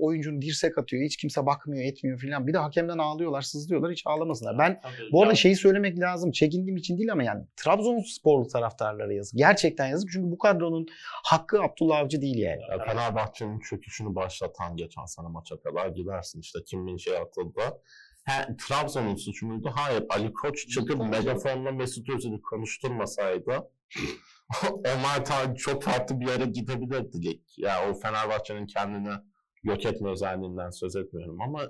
[0.02, 1.04] oyuncunun dirsek atıyor.
[1.04, 2.48] Hiç kimse bakmıyor etmiyor filan.
[2.48, 3.92] Bir de hakemden ağlıyorlar sızlıyorlar.
[3.92, 4.58] Hiç ağlamasınlar.
[4.58, 6.32] Ben bu arada şeyi söylemek lazım.
[6.32, 9.38] Çekindiğim için değil ama yani Trabzonsporlu taraftarlara yazık.
[9.38, 10.10] Gerçekten yazık.
[10.12, 10.88] Çünkü bu kadronun
[11.24, 12.62] hakkı Abdullah Avcı değil yani.
[12.72, 17.62] Ya Fenerbahçe'nin çöküşünü başlatan geçen sene maça kadar gidersin işte Kim Min şey atıldı.
[18.26, 19.72] He, Trabzon'un suçu muydu?
[19.76, 20.04] Hayır.
[20.10, 23.70] Ali Koç çıkıp megafonla Mesut Özil'i konuşturmasaydı
[24.96, 27.40] onlar ta- çok farklı bir yere gidebilirdi lig.
[27.58, 29.14] Ya o Fenerbahçe'nin kendini
[29.64, 31.62] yok etme özelliğinden söz etmiyorum ama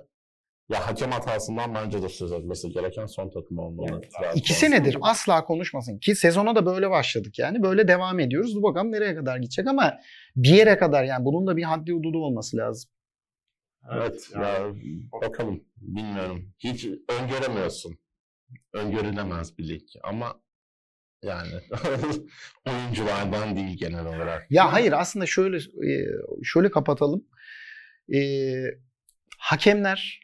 [0.68, 4.00] ya hakem hatasından bence de söz etmesi gereken son takım olmalı.
[4.00, 4.38] Trabzon.
[4.38, 7.62] İki senedir asla konuşmasın ki sezona da böyle başladık yani.
[7.62, 8.54] Böyle devam ediyoruz.
[8.54, 9.98] Dur bakalım nereye kadar gidecek ama
[10.36, 12.90] bir yere kadar yani bunun da bir haddi hududu olması lazım.
[13.92, 14.58] Evet ya
[15.22, 16.52] bakalım bilmiyorum.
[16.58, 17.98] Hiç öngöremiyorsun.
[18.72, 20.40] Öngörülemez bir lig ama
[21.22, 21.52] yani
[22.66, 24.50] oyunculardan değil genel olarak.
[24.50, 26.06] Ya hayır aslında şöyle e,
[26.42, 27.24] şöyle kapatalım.
[28.14, 28.20] E,
[29.38, 30.20] hakemler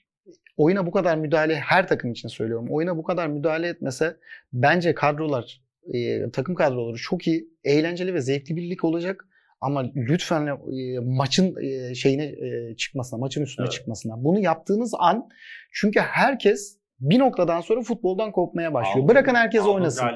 [0.56, 2.66] oyuna bu kadar müdahale her takım için söylüyorum.
[2.70, 4.16] Oyuna bu kadar müdahale etmese
[4.52, 5.62] bence kadrolar
[5.94, 9.26] e, takım kadroları çok iyi, eğlenceli ve zevkli bir lig olacak.
[9.62, 13.72] Ama lütfen e, maçın e, şeyine e, çıkmasına, maçın üstüne Evet.
[13.72, 14.24] çıkmasına.
[14.24, 15.28] Bunu yaptığınız an
[15.72, 19.08] çünkü herkes bir noktadan sonra futboldan kopmaya başlıyor.
[19.08, 20.06] Bırakın herkes oynasın.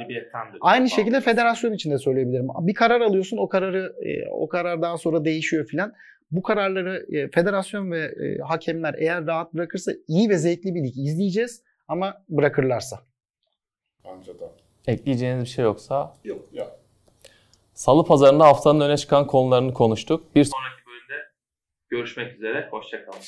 [0.60, 2.48] Aynı şekilde federasyon için de söyleyebilirim.
[2.60, 5.92] Bir karar alıyorsun, o kararı e, o karar daha sonra değişiyor filan.
[6.30, 10.98] Bu kararları e, federasyon ve e, hakemler eğer rahat bırakırsa iyi ve zevkli bir lig
[10.98, 13.00] izleyeceğiz ama bırakırlarsa.
[14.04, 14.44] Bence de.
[14.86, 16.75] ekleyeceğiniz bir şey yoksa Yok yok.
[17.76, 20.34] Salı pazarında haftanın öne çıkan konularını konuştuk.
[20.34, 21.24] Bir sonraki bölümde
[21.88, 22.68] görüşmek üzere.
[22.70, 23.20] Hoşçakalın.